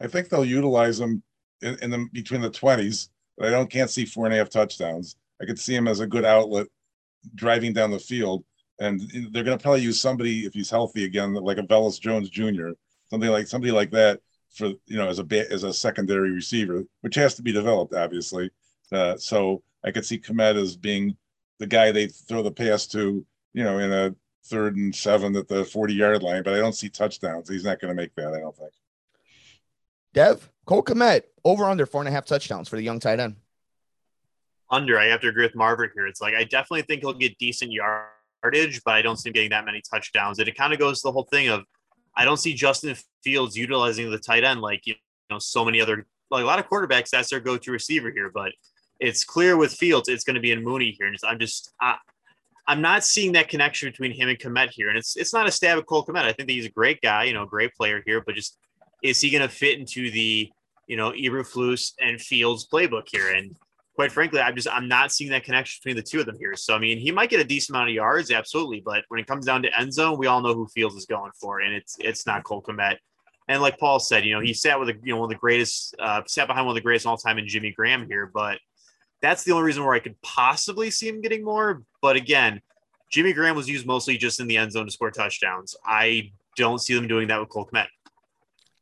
I 0.00 0.06
think 0.06 0.28
they'll 0.28 0.44
utilize 0.44 1.00
him 1.00 1.22
in, 1.62 1.76
in 1.82 1.90
the 1.90 2.08
between 2.12 2.40
the 2.40 2.50
twenties. 2.50 3.10
I 3.40 3.50
don't 3.50 3.70
can't 3.70 3.90
see 3.90 4.04
four 4.04 4.26
and 4.26 4.34
a 4.34 4.38
half 4.38 4.50
touchdowns. 4.50 5.16
I 5.40 5.44
could 5.44 5.58
see 5.58 5.74
him 5.74 5.88
as 5.88 6.00
a 6.00 6.06
good 6.06 6.24
outlet 6.24 6.66
driving 7.34 7.72
down 7.72 7.90
the 7.90 7.98
field, 7.98 8.44
and 8.80 9.00
they're 9.32 9.44
going 9.44 9.58
to 9.58 9.62
probably 9.62 9.82
use 9.82 10.00
somebody 10.00 10.40
if 10.40 10.54
he's 10.54 10.70
healthy 10.70 11.04
again, 11.04 11.34
like 11.34 11.58
a 11.58 11.62
Velus 11.62 12.00
Jones 12.00 12.30
Jr., 12.30 12.70
something 13.10 13.30
like 13.30 13.46
somebody 13.46 13.72
like 13.72 13.90
that 13.92 14.20
for 14.50 14.68
you 14.86 14.96
know 14.96 15.08
as 15.08 15.18
a 15.18 15.52
as 15.52 15.64
a 15.64 15.72
secondary 15.72 16.30
receiver, 16.30 16.84
which 17.00 17.14
has 17.14 17.34
to 17.34 17.42
be 17.42 17.52
developed, 17.52 17.94
obviously. 17.94 18.50
Uh, 18.90 19.16
so 19.16 19.62
I 19.84 19.90
could 19.90 20.04
see 20.04 20.18
Kmet 20.18 20.56
as 20.56 20.76
being 20.76 21.16
the 21.58 21.66
guy 21.66 21.92
they 21.92 22.06
throw 22.06 22.42
the 22.42 22.50
pass 22.50 22.86
to, 22.88 23.24
you 23.52 23.64
know, 23.64 23.78
in 23.78 23.92
a 23.92 24.14
third 24.44 24.76
and 24.76 24.94
seven 24.94 25.36
at 25.36 25.48
the 25.48 25.64
40 25.64 25.94
yard 25.94 26.22
line, 26.22 26.42
but 26.42 26.54
I 26.54 26.58
don't 26.58 26.74
see 26.74 26.88
touchdowns. 26.88 27.48
He's 27.48 27.64
not 27.64 27.80
going 27.80 27.94
to 27.94 28.00
make 28.00 28.14
that, 28.14 28.32
I 28.32 28.40
don't 28.40 28.56
think. 28.56 28.72
Dev, 30.14 30.50
Cole 30.64 30.82
Kmet, 30.82 31.22
over 31.44 31.64
under 31.64 31.86
four 31.86 32.00
and 32.00 32.08
a 32.08 32.12
half 32.12 32.24
touchdowns 32.24 32.68
for 32.68 32.76
the 32.76 32.82
young 32.82 32.98
tight 32.98 33.20
end. 33.20 33.36
Under, 34.70 34.98
I 34.98 35.06
have 35.06 35.20
to 35.20 35.28
agree 35.28 35.44
with 35.44 35.54
Marvin 35.54 35.90
here. 35.94 36.06
It's 36.06 36.20
like 36.20 36.34
I 36.34 36.44
definitely 36.44 36.82
think 36.82 37.00
he'll 37.00 37.14
get 37.14 37.38
decent 37.38 37.72
yardage, 37.72 38.82
but 38.84 38.94
I 38.94 39.02
don't 39.02 39.16
see 39.16 39.30
him 39.30 39.32
getting 39.32 39.50
that 39.50 39.64
many 39.64 39.82
touchdowns. 39.82 40.38
And 40.38 40.48
it 40.48 40.56
kind 40.56 40.72
of 40.72 40.78
goes 40.78 41.00
to 41.00 41.08
the 41.08 41.12
whole 41.12 41.28
thing 41.30 41.48
of 41.48 41.64
I 42.16 42.24
don't 42.24 42.36
see 42.36 42.54
Justin 42.54 42.96
Fields 43.22 43.56
utilizing 43.56 44.10
the 44.10 44.18
tight 44.18 44.44
end 44.44 44.60
like 44.60 44.86
you 44.86 44.94
know 45.30 45.38
so 45.38 45.64
many 45.64 45.80
other 45.80 46.06
like 46.30 46.42
a 46.42 46.46
lot 46.46 46.58
of 46.58 46.68
quarterbacks. 46.68 47.10
That's 47.10 47.30
their 47.30 47.40
go-to 47.40 47.72
receiver 47.72 48.10
here, 48.10 48.30
but 48.30 48.52
it's 49.00 49.24
clear 49.24 49.56
with 49.56 49.72
Fields 49.72 50.08
it's 50.08 50.24
going 50.24 50.34
to 50.34 50.40
be 50.40 50.52
in 50.52 50.62
Mooney 50.62 50.94
here. 50.98 51.06
And 51.06 51.16
I'm 51.24 51.38
just 51.38 51.72
I, 51.80 51.96
I'm 52.66 52.82
not 52.82 53.04
seeing 53.04 53.32
that 53.32 53.48
connection 53.48 53.88
between 53.88 54.12
him 54.12 54.28
and 54.28 54.38
Kmet 54.38 54.70
here. 54.70 54.88
And 54.88 54.98
it's 54.98 55.16
it's 55.16 55.32
not 55.32 55.46
a 55.46 55.50
stab 55.50 55.78
at 55.78 55.86
Cole 55.86 56.04
Kmet. 56.04 56.24
I 56.24 56.32
think 56.32 56.48
that 56.48 56.54
he's 56.54 56.66
a 56.66 56.70
great 56.70 57.00
guy, 57.00 57.24
you 57.24 57.32
know, 57.32 57.46
great 57.46 57.74
player 57.74 58.02
here, 58.04 58.22
but 58.24 58.34
just 58.34 58.58
is 59.02 59.20
he 59.20 59.30
going 59.30 59.42
to 59.42 59.48
fit 59.48 59.78
into 59.78 60.10
the, 60.10 60.50
you 60.86 60.96
know, 60.96 61.12
Eberflus 61.12 61.92
and 62.00 62.20
Fields 62.20 62.66
playbook 62.70 63.08
here? 63.10 63.32
And 63.34 63.56
quite 63.98 64.12
frankly, 64.12 64.40
I'm 64.40 64.54
just 64.54 64.68
I'm 64.70 64.86
not 64.86 65.10
seeing 65.10 65.28
that 65.32 65.42
connection 65.42 65.80
between 65.82 65.96
the 65.96 66.08
two 66.08 66.20
of 66.20 66.26
them 66.26 66.36
here. 66.38 66.54
So 66.54 66.72
I 66.72 66.78
mean, 66.78 66.98
he 66.98 67.10
might 67.10 67.30
get 67.30 67.40
a 67.40 67.44
decent 67.44 67.74
amount 67.74 67.88
of 67.88 67.96
yards, 67.96 68.30
absolutely, 68.30 68.80
but 68.80 69.02
when 69.08 69.18
it 69.18 69.26
comes 69.26 69.44
down 69.44 69.60
to 69.62 69.76
end 69.76 69.92
zone, 69.92 70.16
we 70.18 70.28
all 70.28 70.40
know 70.40 70.54
who 70.54 70.68
Fields 70.68 70.94
is 70.94 71.04
going 71.04 71.32
for, 71.40 71.62
and 71.62 71.74
it's 71.74 71.96
it's 71.98 72.24
not 72.24 72.44
Cole 72.44 72.62
Kmet. 72.62 72.98
And 73.48 73.60
like 73.60 73.76
Paul 73.76 73.98
said, 73.98 74.24
you 74.24 74.32
know, 74.32 74.40
he 74.40 74.54
sat 74.54 74.78
with 74.78 74.90
a, 74.90 74.94
you 75.02 75.12
know 75.12 75.16
one 75.18 75.24
of 75.24 75.30
the 75.30 75.40
greatest, 75.40 75.96
uh, 75.98 76.22
sat 76.28 76.46
behind 76.46 76.64
one 76.64 76.74
of 76.74 76.76
the 76.76 76.80
greatest 76.80 77.06
all 77.06 77.16
time 77.16 77.38
in 77.38 77.48
Jimmy 77.48 77.72
Graham 77.72 78.06
here, 78.06 78.30
but 78.32 78.60
that's 79.20 79.42
the 79.42 79.50
only 79.50 79.64
reason 79.64 79.82
where 79.82 79.94
I 79.94 79.98
could 79.98 80.14
possibly 80.22 80.92
see 80.92 81.08
him 81.08 81.20
getting 81.20 81.44
more. 81.44 81.82
But 82.00 82.14
again, 82.14 82.60
Jimmy 83.10 83.32
Graham 83.32 83.56
was 83.56 83.68
used 83.68 83.84
mostly 83.84 84.16
just 84.16 84.38
in 84.38 84.46
the 84.46 84.58
end 84.58 84.70
zone 84.70 84.86
to 84.86 84.92
score 84.92 85.10
touchdowns. 85.10 85.74
I 85.84 86.30
don't 86.56 86.78
see 86.78 86.94
them 86.94 87.08
doing 87.08 87.26
that 87.28 87.40
with 87.40 87.48
Cole 87.48 87.66
Kmet. 87.66 87.86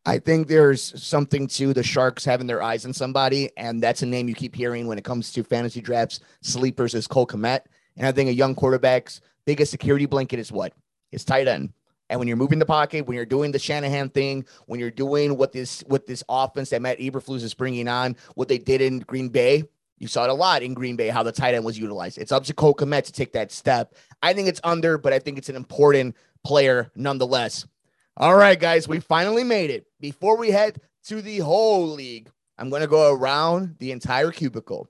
I 0.09 0.21
think 0.21 0.47
there's 0.47 1.03
something 1.03 1.49
to 1.49 1.75
the 1.75 1.83
Sharks 1.83 2.25
having 2.25 2.47
their 2.47 2.62
eyes 2.62 2.87
on 2.87 2.92
somebody, 2.92 3.51
and 3.57 3.83
that's 3.83 4.03
a 4.03 4.07
name 4.07 4.29
you 4.29 4.37
keep 4.37 4.55
hearing 4.55 4.87
when 4.87 4.99
it 4.99 5.05
comes 5.05 5.33
to 5.33 5.42
fantasy 5.42 5.81
drafts. 5.81 6.21
Sleepers 6.42 6.95
is 6.95 7.09
Cole 7.09 7.27
Kmet. 7.27 7.62
And 7.97 8.07
I 8.07 8.12
think 8.12 8.31
a 8.31 8.33
young 8.33 8.55
quarterback's 8.55 9.21
biggest 9.47 9.73
security 9.73 10.07
blanket 10.07 10.38
is 10.38 10.53
what? 10.53 10.75
His 11.11 11.25
tight 11.25 11.49
end. 11.49 11.73
And 12.09 12.21
when 12.21 12.29
you're 12.29 12.37
moving 12.37 12.61
the 12.61 12.66
pocket, 12.66 13.07
when 13.07 13.16
you're 13.16 13.27
doing 13.27 13.51
the 13.51 13.59
Shanahan 13.59 14.11
thing, 14.11 14.47
when 14.66 14.79
you're 14.79 14.92
doing 14.92 15.37
what 15.37 15.51
this 15.51 15.83
what 15.88 16.07
this 16.07 16.23
offense 16.29 16.71
that 16.71 16.83
Matt 16.83 17.01
Eberflus 17.01 17.42
is 17.42 17.55
bringing 17.55 17.88
on, 17.88 18.16
what 18.37 18.47
they 18.47 18.59
did 18.59 18.81
in 18.81 19.01
Green 19.01 19.29
Bay, 19.29 19.64
you 19.99 20.07
saw 20.07 20.23
it 20.23 20.31
a 20.31 20.35
lot 20.35 20.62
in 20.62 20.73
Green 20.73 20.95
Bay 20.95 21.09
how 21.09 21.25
the 21.25 21.33
tight 21.33 21.55
end 21.55 21.64
was 21.64 21.77
utilized. 21.77 22.19
It's 22.19 22.31
up 22.31 22.45
to 22.45 22.55
Cole 22.55 22.75
Kmet 22.75 23.05
to 23.05 23.12
take 23.12 23.33
that 23.33 23.51
step. 23.51 23.95
I 24.23 24.35
think 24.35 24.47
it's 24.47 24.61
under, 24.62 24.99
but 24.99 25.12
I 25.12 25.19
think 25.19 25.37
it's 25.37 25.49
an 25.49 25.57
important 25.57 26.14
player 26.45 26.92
nonetheless. 26.95 27.66
All 28.18 28.35
right, 28.35 28.59
guys, 28.59 28.88
we 28.88 28.98
finally 28.98 29.44
made 29.44 29.68
it. 29.68 29.87
Before 30.00 30.38
we 30.38 30.50
head 30.50 30.81
to 31.05 31.20
the 31.20 31.38
whole 31.40 31.87
league, 31.87 32.31
I'm 32.57 32.70
going 32.70 32.81
to 32.81 32.88
go 32.88 33.12
around 33.12 33.76
the 33.79 33.92
entire 33.92 34.31
cubicle. 34.31 34.88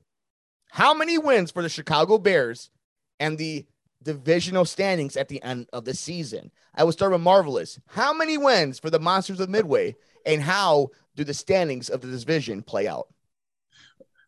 How 0.70 0.94
many 0.94 1.18
wins 1.18 1.50
for 1.50 1.60
the 1.60 1.68
Chicago 1.68 2.18
Bears 2.18 2.70
and 3.18 3.36
the 3.36 3.66
divisional 4.00 4.64
standings 4.64 5.16
at 5.16 5.26
the 5.26 5.42
end 5.42 5.68
of 5.72 5.84
the 5.84 5.92
season? 5.92 6.52
I 6.76 6.84
will 6.84 6.92
start 6.92 7.10
with 7.10 7.20
Marvelous. 7.20 7.80
How 7.88 8.12
many 8.12 8.38
wins 8.38 8.78
for 8.78 8.90
the 8.90 9.00
Monsters 9.00 9.40
of 9.40 9.50
Midway, 9.50 9.96
and 10.24 10.40
how 10.40 10.90
do 11.16 11.24
the 11.24 11.34
standings 11.34 11.90
of 11.90 12.02
the 12.02 12.08
division 12.08 12.62
play 12.62 12.86
out? 12.86 13.08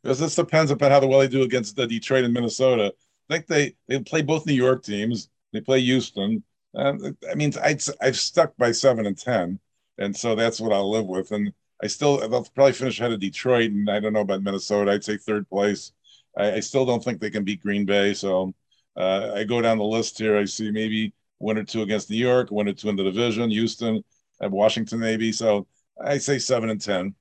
Because 0.02 0.18
this 0.18 0.34
depends 0.34 0.72
upon 0.72 0.90
how 0.90 1.06
well 1.06 1.20
they 1.20 1.28
do 1.28 1.42
against 1.42 1.76
the 1.76 1.86
Detroit 1.86 2.24
and 2.24 2.34
Minnesota. 2.34 2.92
I 3.30 3.34
think 3.34 3.46
they 3.46 3.76
they 3.86 4.00
play 4.00 4.22
both 4.22 4.44
New 4.44 4.54
York 4.54 4.82
teams. 4.82 5.28
They 5.52 5.60
play 5.60 5.80
Houston. 5.82 6.42
Um, 6.74 7.16
I 7.30 7.34
mean, 7.34 7.52
i 7.62 7.76
I've 8.00 8.18
stuck 8.18 8.56
by 8.56 8.72
seven 8.72 9.06
and 9.06 9.18
ten, 9.18 9.58
and 9.98 10.16
so 10.16 10.34
that's 10.34 10.60
what 10.60 10.72
I'll 10.72 10.90
live 10.90 11.06
with. 11.06 11.32
And 11.32 11.52
I 11.82 11.86
still 11.86 12.18
they'll 12.18 12.44
probably 12.44 12.72
finish 12.72 13.00
ahead 13.00 13.12
of 13.12 13.20
Detroit, 13.20 13.70
and 13.70 13.90
I 13.90 14.00
don't 14.00 14.12
know 14.12 14.20
about 14.20 14.42
Minnesota. 14.42 14.92
I'd 14.92 15.04
say 15.04 15.16
third 15.16 15.48
place. 15.48 15.92
I, 16.36 16.54
I 16.54 16.60
still 16.60 16.86
don't 16.86 17.02
think 17.02 17.20
they 17.20 17.30
can 17.30 17.44
beat 17.44 17.62
Green 17.62 17.84
Bay. 17.84 18.14
So 18.14 18.54
uh, 18.96 19.32
I 19.34 19.44
go 19.44 19.60
down 19.60 19.78
the 19.78 19.84
list 19.84 20.18
here. 20.18 20.36
I 20.36 20.44
see 20.44 20.70
maybe 20.70 21.12
one 21.38 21.58
or 21.58 21.64
two 21.64 21.82
against 21.82 22.10
New 22.10 22.16
York, 22.16 22.50
one 22.50 22.68
or 22.68 22.72
two 22.74 22.88
in 22.88 22.96
the 22.96 23.04
division, 23.04 23.50
Houston, 23.50 24.02
and 24.40 24.52
Washington 24.52 25.00
maybe. 25.00 25.32
So 25.32 25.66
I 26.00 26.18
say 26.18 26.38
seven 26.38 26.70
and 26.70 26.80
ten, 26.80 27.14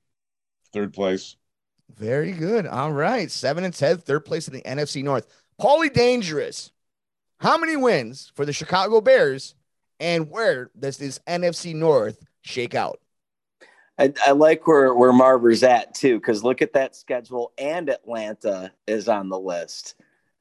third 0.72 0.92
place. 0.92 1.36
Very 1.96 2.32
good. 2.32 2.66
All 2.66 2.92
right, 2.92 3.30
seven 3.30 3.64
and 3.64 3.74
ten, 3.74 3.98
third 3.98 4.24
place 4.24 4.46
in 4.46 4.54
the 4.54 4.62
NFC 4.62 5.02
North. 5.02 5.26
Paulie 5.60 5.92
Dangerous. 5.92 6.70
How 7.40 7.56
many 7.56 7.76
wins 7.76 8.32
for 8.34 8.44
the 8.44 8.52
Chicago 8.52 9.00
Bears, 9.00 9.54
and 10.00 10.28
where 10.28 10.70
does 10.78 10.96
this 10.96 11.20
NFC 11.28 11.72
North 11.72 12.26
shake 12.42 12.74
out? 12.74 13.00
I, 13.96 14.12
I 14.26 14.32
like 14.32 14.66
where 14.66 14.92
where 14.94 15.12
Marver's 15.12 15.62
at 15.62 15.94
too, 15.94 16.18
because 16.18 16.42
look 16.42 16.62
at 16.62 16.72
that 16.72 16.96
schedule, 16.96 17.52
and 17.56 17.88
Atlanta 17.88 18.72
is 18.86 19.08
on 19.08 19.28
the 19.28 19.38
list. 19.38 19.94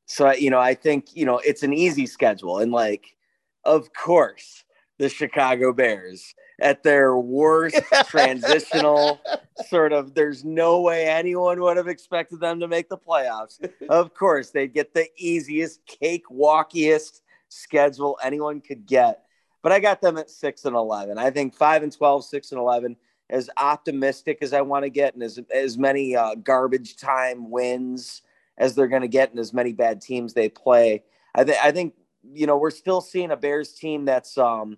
So 0.08 0.32
you 0.34 0.50
know, 0.50 0.60
I 0.60 0.74
think 0.74 1.16
you 1.16 1.26
know 1.26 1.38
it's 1.40 1.64
an 1.64 1.74
easy 1.74 2.08
schedule, 2.08 2.60
and 2.60 2.72
like, 2.72 3.16
of 3.64 3.94
course, 3.94 4.64
the 4.98 5.10
Chicago 5.10 5.74
Bears 5.74 6.34
at 6.60 6.84
their 6.84 7.17
worst 7.17 7.80
transitional 8.08 9.20
sort 9.67 9.93
of 9.93 10.13
there's 10.13 10.43
no 10.43 10.82
way 10.82 11.06
anyone 11.08 11.62
would 11.62 11.78
have 11.78 11.88
expected 11.88 12.39
them 12.39 12.60
to 12.60 12.67
make 12.67 12.89
the 12.89 12.98
playoffs. 12.98 13.58
Of 13.89 14.13
course, 14.13 14.50
they'd 14.50 14.74
get 14.74 14.93
the 14.93 15.08
easiest 15.17 15.82
cakewalkiest 15.88 17.22
schedule 17.50 18.17
anyone 18.22 18.60
could 18.60 18.86
get. 18.86 19.24
But 19.62 19.72
I 19.72 19.80
got 19.80 20.02
them 20.02 20.17
at 20.17 20.30
6 20.30 20.65
and 20.65 20.76
11. 20.76 21.17
I 21.17 21.30
think 21.32 21.56
5 21.56 21.84
and 21.84 21.91
12, 21.91 22.26
6 22.26 22.52
and 22.52 22.60
11 22.60 22.96
as 23.30 23.50
optimistic 23.58 24.39
as 24.41 24.54
I 24.54 24.62
want 24.62 24.84
to 24.84 24.89
get 24.89 25.13
and 25.13 25.24
as 25.24 25.39
as 25.54 25.78
many 25.78 26.15
uh, 26.15 26.36
garbage 26.36 26.98
time 26.98 27.50
wins 27.50 28.22
as 28.58 28.74
they're 28.74 28.88
going 28.88 29.02
to 29.02 29.08
get 29.08 29.32
and 29.32 29.39
as 29.39 29.54
many 29.54 29.74
bad 29.74 30.02
teams 30.02 30.34
they 30.34 30.50
play. 30.50 31.04
I 31.36 31.43
think 31.43 31.58
I 31.63 31.72
think 31.72 31.93
you 32.24 32.48
know 32.48 32.58
we're 32.58 32.72
still 32.72 33.02
seeing 33.02 33.32
a 33.32 33.38
Bears 33.38 33.74
team 33.74 34.06
that's 34.06 34.38
um 34.38 34.78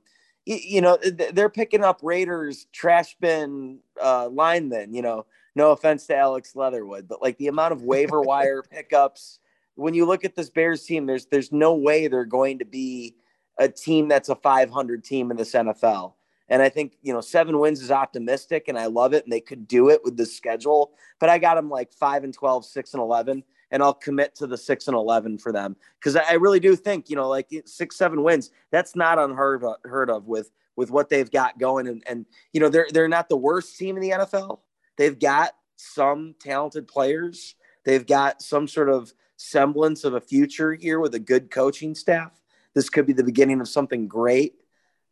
you, 0.50 0.58
you 0.64 0.82
know 0.82 0.98
they're 1.34 1.50
picking 1.50 1.84
up 1.84 2.00
Raiders 2.02 2.66
trash 2.74 3.16
bin 3.20 3.80
uh, 4.02 4.28
linemen. 4.30 4.94
You 4.94 5.04
know, 5.04 5.26
no 5.56 5.72
offense 5.72 6.08
to 6.08 6.18
Alex 6.18 6.56
Leatherwood, 6.56 7.08
but 7.08 7.22
like 7.22 7.38
the 7.38 7.48
amount 7.48 7.74
of 7.74 7.84
waiver 7.84 8.22
wire 8.22 8.64
pickups. 8.72 9.40
When 9.76 9.94
you 9.94 10.06
look 10.06 10.26
at 10.26 10.36
this 10.36 10.50
Bears 10.50 10.84
team, 10.84 11.06
there's 11.06 11.28
there's 11.28 11.52
no 11.52 11.76
way 11.76 12.08
they're 12.08 12.26
going 12.26 12.60
to 12.60 12.66
be 12.66 13.16
a 13.60 13.70
team 13.70 14.08
that's 14.08 14.30
a 14.30 14.36
500 14.36 15.04
team 15.04 15.32
in 15.32 15.38
this 15.38 15.54
NFL. 15.54 16.14
And 16.48 16.64
I 16.64 16.70
think, 16.70 16.94
you 17.04 17.14
know, 17.14 17.22
seven 17.22 17.60
wins 17.60 17.82
is 17.82 17.92
optimistic 17.92 18.68
and 18.68 18.80
I 18.80 18.88
love 18.88 19.14
it. 19.14 19.24
And 19.24 19.32
they 19.32 19.42
could 19.42 19.68
do 19.68 19.90
it 19.90 20.02
with 20.04 20.18
the 20.18 20.26
schedule. 20.26 20.94
But 21.20 21.30
I 21.30 21.38
got 21.38 21.56
them 21.56 21.70
like 21.70 21.94
five 21.94 22.24
and 22.24 22.34
12, 22.34 22.66
six 22.66 22.94
and 22.94 23.02
11. 23.02 23.44
And 23.72 23.84
I'll 23.84 23.94
commit 23.94 24.36
to 24.36 24.48
the 24.48 24.58
six 24.58 24.88
and 24.88 24.96
11 24.96 25.38
for 25.38 25.52
them. 25.52 25.76
Cause 26.02 26.16
I 26.16 26.34
really 26.34 26.60
do 26.60 26.76
think, 26.76 27.10
you 27.10 27.16
know, 27.16 27.30
like 27.30 27.50
six, 27.66 27.96
seven 27.96 28.24
wins, 28.24 28.52
that's 28.72 28.96
not 28.96 29.20
unheard 29.20 29.64
of, 29.64 29.76
heard 29.84 30.10
of 30.10 30.28
with, 30.28 30.52
with 30.76 30.92
what 30.92 31.10
they've 31.10 31.30
got 31.30 31.60
going. 31.60 31.88
And, 31.88 32.04
and, 32.08 32.26
you 32.54 32.60
know, 32.60 32.70
they're, 32.70 32.88
they're 32.92 33.08
not 33.08 33.30
the 33.30 33.38
worst 33.38 33.78
team 33.78 33.96
in 33.96 34.02
the 34.02 34.12
NFL. 34.12 34.60
They've 34.98 35.18
got 35.18 35.52
some 35.76 36.36
talented 36.40 36.88
players. 36.88 37.56
They've 37.86 38.06
got 38.06 38.42
some 38.42 38.68
sort 38.68 38.90
of 38.90 39.14
semblance 39.38 40.04
of 40.04 40.16
a 40.16 40.22
future 40.22 40.74
here 40.74 41.00
with 41.00 41.16
a 41.16 41.20
good 41.20 41.52
coaching 41.52 41.96
staff. 41.96 42.32
This 42.74 42.90
could 42.90 43.06
be 43.06 43.14
the 43.14 43.24
beginning 43.24 43.62
of 43.62 43.68
something 43.68 44.08
great 44.08 44.56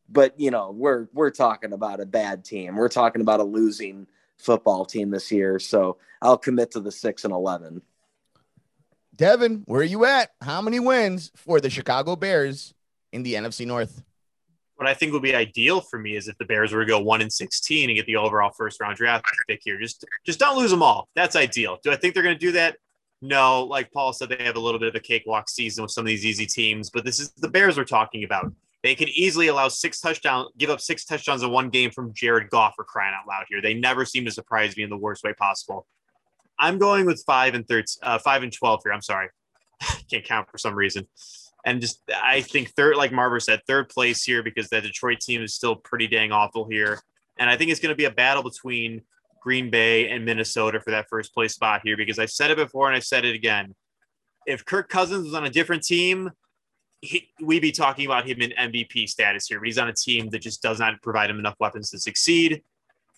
but 0.10 0.40
you 0.40 0.52
know 0.52 0.72
we're 0.72 1.08
we're 1.14 1.30
talking 1.30 1.74
about 1.74 2.00
a 2.00 2.06
bad 2.06 2.46
team 2.46 2.76
we're 2.76 2.90
talking 2.90 3.22
about 3.22 3.40
a 3.40 3.44
losing 3.44 4.08
football 4.38 4.86
team 4.86 5.10
this 5.10 5.32
year 5.32 5.60
so 5.60 5.98
i'll 6.22 6.38
commit 6.38 6.72
to 6.72 6.80
the 6.80 6.92
6 6.92 7.24
and 7.24 7.34
11 7.34 7.82
devin 9.18 9.64
where 9.66 9.82
are 9.82 9.84
you 9.84 10.06
at? 10.06 10.30
How 10.42 10.62
many 10.62 10.80
wins 10.80 11.32
for 11.36 11.60
the 11.60 11.70
chicago 11.70 12.16
bears 12.16 12.74
in 13.12 13.24
the 13.24 13.34
nfc 13.34 13.66
north? 13.66 14.04
What 14.76 14.88
i 14.88 14.94
think 14.94 15.12
would 15.14 15.24
be 15.24 15.36
ideal 15.36 15.82
for 15.82 16.00
me 16.00 16.16
is 16.16 16.28
if 16.28 16.38
the 16.38 16.46
bears 16.46 16.72
were 16.72 16.86
to 16.86 16.88
go 16.88 17.00
1 17.00 17.22
and 17.22 17.34
16 17.34 17.90
and 17.90 17.98
get 17.98 18.06
the 18.06 18.16
overall 18.16 18.52
first 18.56 18.80
round 18.80 18.96
draft 18.96 19.26
pick 19.48 19.62
here. 19.64 19.80
Just 19.80 20.06
just 20.26 20.40
don't 20.40 20.58
lose 20.58 20.72
them 20.72 20.84
all. 20.84 21.10
That's 21.16 21.36
ideal. 21.36 21.80
Do 21.84 21.92
i 21.92 21.96
think 21.96 22.14
they're 22.14 22.24
going 22.24 22.36
to 22.36 22.40
do 22.40 22.54
that? 22.54 22.78
No. 23.22 23.64
Like 23.64 23.92
paul 23.92 24.14
said 24.14 24.30
they 24.30 24.44
have 24.44 24.56
a 24.56 24.60
little 24.60 24.80
bit 24.80 24.90
of 24.90 24.96
a 24.96 25.00
cakewalk 25.00 25.50
season 25.50 25.82
with 25.82 25.92
some 25.92 26.04
of 26.04 26.08
these 26.08 26.26
easy 26.26 26.46
teams 26.46 26.90
but 26.90 27.04
this 27.04 27.20
is 27.20 27.32
the 27.32 27.50
bears 27.50 27.78
we're 27.78 27.84
talking 27.86 28.24
about. 28.24 28.52
They 28.84 28.94
could 28.96 29.10
easily 29.10 29.48
allow 29.48 29.68
six 29.68 30.00
touchdowns, 30.00 30.50
give 30.58 30.70
up 30.70 30.80
six 30.80 31.04
touchdowns 31.04 31.42
in 31.42 31.50
one 31.50 31.70
game 31.70 31.90
from 31.90 32.14
Jared 32.14 32.50
Goff 32.50 32.76
for 32.76 32.86
crying 32.86 33.14
out 33.20 33.28
loud 33.28 33.46
here. 33.50 33.62
They 33.62 33.74
never 33.74 34.06
seem 34.06 34.24
to 34.26 34.32
surprise 34.32 34.78
me 34.78 34.84
in 34.84 34.90
the 34.90 34.98
worst 34.98 35.24
way 35.24 35.34
possible. 35.34 35.88
I'm 36.60 36.78
going 36.78 37.06
with 37.06 37.24
five 37.26 37.54
and 37.54 37.68
third, 37.68 37.86
uh, 38.04 38.20
five 38.20 38.44
and 38.44 38.52
twelve 38.52 38.82
here. 38.84 38.94
I'm 38.94 39.02
sorry, 39.02 39.30
can't 40.12 40.24
count 40.24 40.50
for 40.50 40.58
some 40.58 40.76
reason, 40.76 41.08
and 41.66 41.82
just 41.82 42.02
I 42.12 42.42
think 42.42 42.72
third, 42.72 42.96
like 42.96 43.12
Marver 43.12 43.42
said, 43.42 43.62
third 43.68 43.90
place 43.90 44.24
here 44.24 44.44
because 44.44 44.70
the 44.70 44.82
Detroit 44.82 45.20
team 45.20 45.42
is 45.42 45.54
still 45.54 45.76
pretty 45.76 46.08
dang 46.08 46.32
awful 46.32 46.68
here, 46.70 47.00
and 47.38 47.50
I 47.50 47.58
think 47.58 47.72
it's 47.72 47.80
going 47.80 47.94
to 47.94 47.98
be 47.98 48.06
a 48.06 48.12
battle 48.12 48.44
between 48.44 49.02
Green 49.48 49.70
Bay 49.70 50.10
and 50.10 50.26
Minnesota 50.26 50.82
for 50.82 50.92
that 50.92 51.08
first 51.08 51.34
place 51.34 51.54
spot 51.54 51.82
here 51.82 51.96
because 51.96 52.20
I 52.20 52.26
said 52.26 52.52
it 52.52 52.58
before 52.58 52.88
and 52.88 52.96
I 52.98 53.00
said 53.00 53.24
it 53.24 53.34
again. 53.34 53.76
If 54.46 54.66
Kirk 54.66 54.90
Cousins 54.90 55.24
was 55.24 55.34
on 55.34 55.46
a 55.46 55.50
different 55.50 55.84
team, 55.84 56.32
he, 57.02 57.30
we 57.42 57.60
be 57.60 57.72
talking 57.72 58.06
about 58.06 58.28
him 58.28 58.42
in 58.42 58.52
MVP 58.52 59.08
status 59.08 59.48
here, 59.48 59.60
but 59.60 59.68
he's 59.68 59.78
on 59.78 59.88
a 59.88 59.94
team 59.94 60.30
that 60.32 60.40
just 60.40 60.62
does 60.62 60.80
not 60.80 61.02
provide 61.02 61.30
him 61.30 61.40
enough 61.40 61.56
weapons 61.62 61.92
to 61.92 62.00
succeed. 62.00 62.62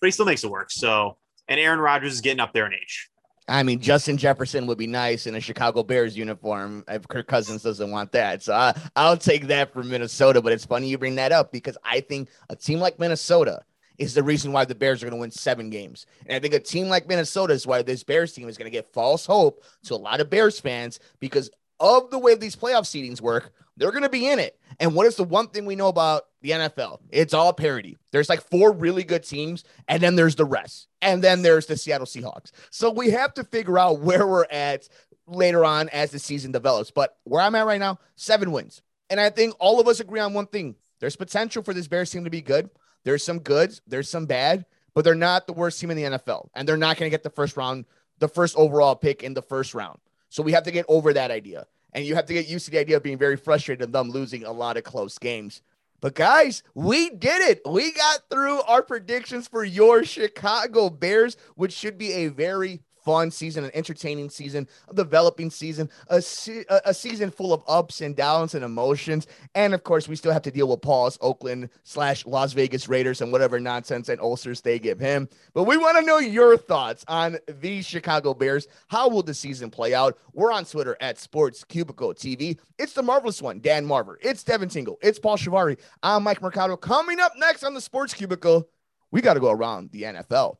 But 0.00 0.06
he 0.06 0.10
still 0.12 0.24
makes 0.24 0.44
it 0.44 0.50
work. 0.50 0.70
So, 0.70 1.18
and 1.48 1.58
Aaron 1.58 1.80
Rodgers 1.80 2.12
is 2.12 2.20
getting 2.20 2.38
up 2.38 2.52
there 2.52 2.66
in 2.66 2.74
age. 2.74 3.09
I 3.50 3.64
mean, 3.64 3.80
Justin 3.80 4.16
Jefferson 4.16 4.66
would 4.66 4.78
be 4.78 4.86
nice 4.86 5.26
in 5.26 5.34
a 5.34 5.40
Chicago 5.40 5.82
Bears 5.82 6.16
uniform 6.16 6.84
if 6.86 7.08
Kirk 7.08 7.26
Cousins 7.26 7.64
doesn't 7.64 7.90
want 7.90 8.12
that. 8.12 8.44
So 8.44 8.54
I, 8.54 8.78
I'll 8.94 9.16
take 9.16 9.48
that 9.48 9.72
for 9.72 9.82
Minnesota. 9.82 10.40
But 10.40 10.52
it's 10.52 10.64
funny 10.64 10.88
you 10.88 10.96
bring 10.96 11.16
that 11.16 11.32
up 11.32 11.50
because 11.50 11.76
I 11.84 12.00
think 12.00 12.28
a 12.48 12.54
team 12.54 12.78
like 12.78 13.00
Minnesota 13.00 13.62
is 13.98 14.14
the 14.14 14.22
reason 14.22 14.52
why 14.52 14.64
the 14.64 14.74
Bears 14.76 15.02
are 15.02 15.06
going 15.06 15.18
to 15.18 15.20
win 15.20 15.32
seven 15.32 15.68
games. 15.68 16.06
And 16.26 16.36
I 16.36 16.38
think 16.38 16.54
a 16.54 16.60
team 16.60 16.88
like 16.88 17.08
Minnesota 17.08 17.52
is 17.52 17.66
why 17.66 17.82
this 17.82 18.04
Bears 18.04 18.32
team 18.32 18.48
is 18.48 18.56
going 18.56 18.70
to 18.70 18.76
get 18.76 18.86
false 18.92 19.26
hope 19.26 19.64
to 19.84 19.94
a 19.94 19.96
lot 19.96 20.20
of 20.20 20.30
Bears 20.30 20.60
fans 20.60 21.00
because 21.18 21.50
of 21.80 22.08
the 22.10 22.18
way 22.20 22.36
these 22.36 22.54
playoff 22.54 22.84
seedings 22.84 23.20
work. 23.20 23.52
They're 23.80 23.90
going 23.90 24.02
to 24.02 24.10
be 24.10 24.28
in 24.28 24.38
it. 24.38 24.60
And 24.78 24.94
what 24.94 25.06
is 25.06 25.16
the 25.16 25.24
one 25.24 25.48
thing 25.48 25.64
we 25.64 25.74
know 25.74 25.88
about 25.88 26.24
the 26.42 26.50
NFL? 26.50 27.00
It's 27.08 27.32
all 27.32 27.54
parity. 27.54 27.96
There's 28.12 28.28
like 28.28 28.42
four 28.42 28.72
really 28.72 29.04
good 29.04 29.24
teams, 29.24 29.64
and 29.88 30.02
then 30.02 30.16
there's 30.16 30.36
the 30.36 30.44
rest. 30.44 30.86
And 31.00 31.24
then 31.24 31.40
there's 31.40 31.64
the 31.64 31.78
Seattle 31.78 32.06
Seahawks. 32.06 32.52
So 32.70 32.90
we 32.90 33.08
have 33.10 33.32
to 33.34 33.44
figure 33.44 33.78
out 33.78 34.00
where 34.00 34.26
we're 34.26 34.44
at 34.50 34.86
later 35.26 35.64
on 35.64 35.88
as 35.88 36.10
the 36.10 36.18
season 36.18 36.52
develops. 36.52 36.90
But 36.90 37.16
where 37.24 37.40
I'm 37.40 37.54
at 37.54 37.64
right 37.64 37.80
now, 37.80 37.98
seven 38.16 38.52
wins. 38.52 38.82
And 39.08 39.18
I 39.18 39.30
think 39.30 39.54
all 39.58 39.80
of 39.80 39.88
us 39.88 39.98
agree 39.98 40.20
on 40.20 40.34
one 40.34 40.46
thing 40.46 40.76
there's 41.00 41.16
potential 41.16 41.62
for 41.62 41.72
this 41.72 41.88
Bears 41.88 42.10
team 42.10 42.24
to 42.24 42.30
be 42.30 42.42
good. 42.42 42.68
There's 43.04 43.24
some 43.24 43.38
goods, 43.38 43.80
there's 43.86 44.10
some 44.10 44.26
bad, 44.26 44.66
but 44.92 45.04
they're 45.04 45.14
not 45.14 45.46
the 45.46 45.54
worst 45.54 45.80
team 45.80 45.90
in 45.90 45.96
the 45.96 46.18
NFL. 46.18 46.50
And 46.54 46.68
they're 46.68 46.76
not 46.76 46.98
going 46.98 47.10
to 47.10 47.14
get 47.14 47.22
the 47.22 47.30
first 47.30 47.56
round, 47.56 47.86
the 48.18 48.28
first 48.28 48.56
overall 48.56 48.94
pick 48.94 49.22
in 49.22 49.32
the 49.32 49.40
first 49.40 49.72
round. 49.72 49.98
So 50.28 50.42
we 50.42 50.52
have 50.52 50.64
to 50.64 50.70
get 50.70 50.84
over 50.86 51.14
that 51.14 51.30
idea. 51.30 51.66
And 51.92 52.04
you 52.04 52.14
have 52.14 52.26
to 52.26 52.34
get 52.34 52.48
used 52.48 52.66
to 52.66 52.70
the 52.70 52.78
idea 52.78 52.96
of 52.96 53.02
being 53.02 53.18
very 53.18 53.36
frustrated 53.36 53.82
of 53.82 53.92
them 53.92 54.10
losing 54.10 54.44
a 54.44 54.52
lot 54.52 54.76
of 54.76 54.84
close 54.84 55.18
games. 55.18 55.62
But 56.00 56.14
guys, 56.14 56.62
we 56.74 57.10
did 57.10 57.42
it. 57.42 57.60
We 57.68 57.92
got 57.92 58.20
through 58.30 58.62
our 58.62 58.82
predictions 58.82 59.48
for 59.48 59.64
your 59.64 60.04
Chicago 60.04 60.88
Bears, 60.88 61.36
which 61.56 61.72
should 61.72 61.98
be 61.98 62.12
a 62.12 62.28
very 62.28 62.80
fun 63.04 63.30
season, 63.30 63.64
an 63.64 63.70
entertaining 63.74 64.30
season, 64.30 64.68
a 64.88 64.94
developing 64.94 65.50
season, 65.50 65.88
a, 66.08 66.20
se- 66.20 66.64
a 66.68 66.94
season 66.94 67.30
full 67.30 67.52
of 67.52 67.62
ups 67.66 68.00
and 68.00 68.16
downs 68.16 68.54
and 68.54 68.64
emotions. 68.64 69.26
And 69.54 69.74
of 69.74 69.84
course, 69.84 70.08
we 70.08 70.16
still 70.16 70.32
have 70.32 70.42
to 70.42 70.50
deal 70.50 70.68
with 70.68 70.82
Paul's 70.82 71.18
Oakland 71.20 71.70
slash 71.84 72.26
Las 72.26 72.52
Vegas 72.52 72.88
Raiders 72.88 73.20
and 73.20 73.32
whatever 73.32 73.60
nonsense 73.60 74.08
and 74.08 74.20
ulcers 74.20 74.60
they 74.60 74.78
give 74.78 74.98
him. 74.98 75.28
But 75.54 75.64
we 75.64 75.76
want 75.76 75.98
to 75.98 76.04
know 76.04 76.18
your 76.18 76.56
thoughts 76.56 77.04
on 77.08 77.38
the 77.46 77.82
Chicago 77.82 78.34
Bears. 78.34 78.68
How 78.88 79.08
will 79.08 79.22
the 79.22 79.34
season 79.34 79.70
play 79.70 79.94
out? 79.94 80.18
We're 80.32 80.52
on 80.52 80.64
Twitter 80.64 80.96
at 81.00 81.18
Sports 81.18 81.64
Cubicle 81.64 82.14
TV. 82.14 82.58
It's 82.78 82.92
the 82.92 83.02
marvelous 83.02 83.42
one, 83.42 83.60
Dan 83.60 83.86
Marver. 83.86 84.16
It's 84.20 84.44
Devin 84.44 84.68
Tingle. 84.68 84.98
It's 85.02 85.18
Paul 85.18 85.36
Shavari. 85.36 85.78
I'm 86.02 86.22
Mike 86.22 86.42
Mercado. 86.42 86.76
Coming 86.76 87.20
up 87.20 87.32
next 87.36 87.62
on 87.62 87.74
the 87.74 87.80
Sports 87.80 88.14
Cubicle, 88.14 88.68
we 89.10 89.20
got 89.20 89.34
to 89.34 89.40
go 89.40 89.50
around 89.50 89.90
the 89.90 90.02
NFL. 90.02 90.56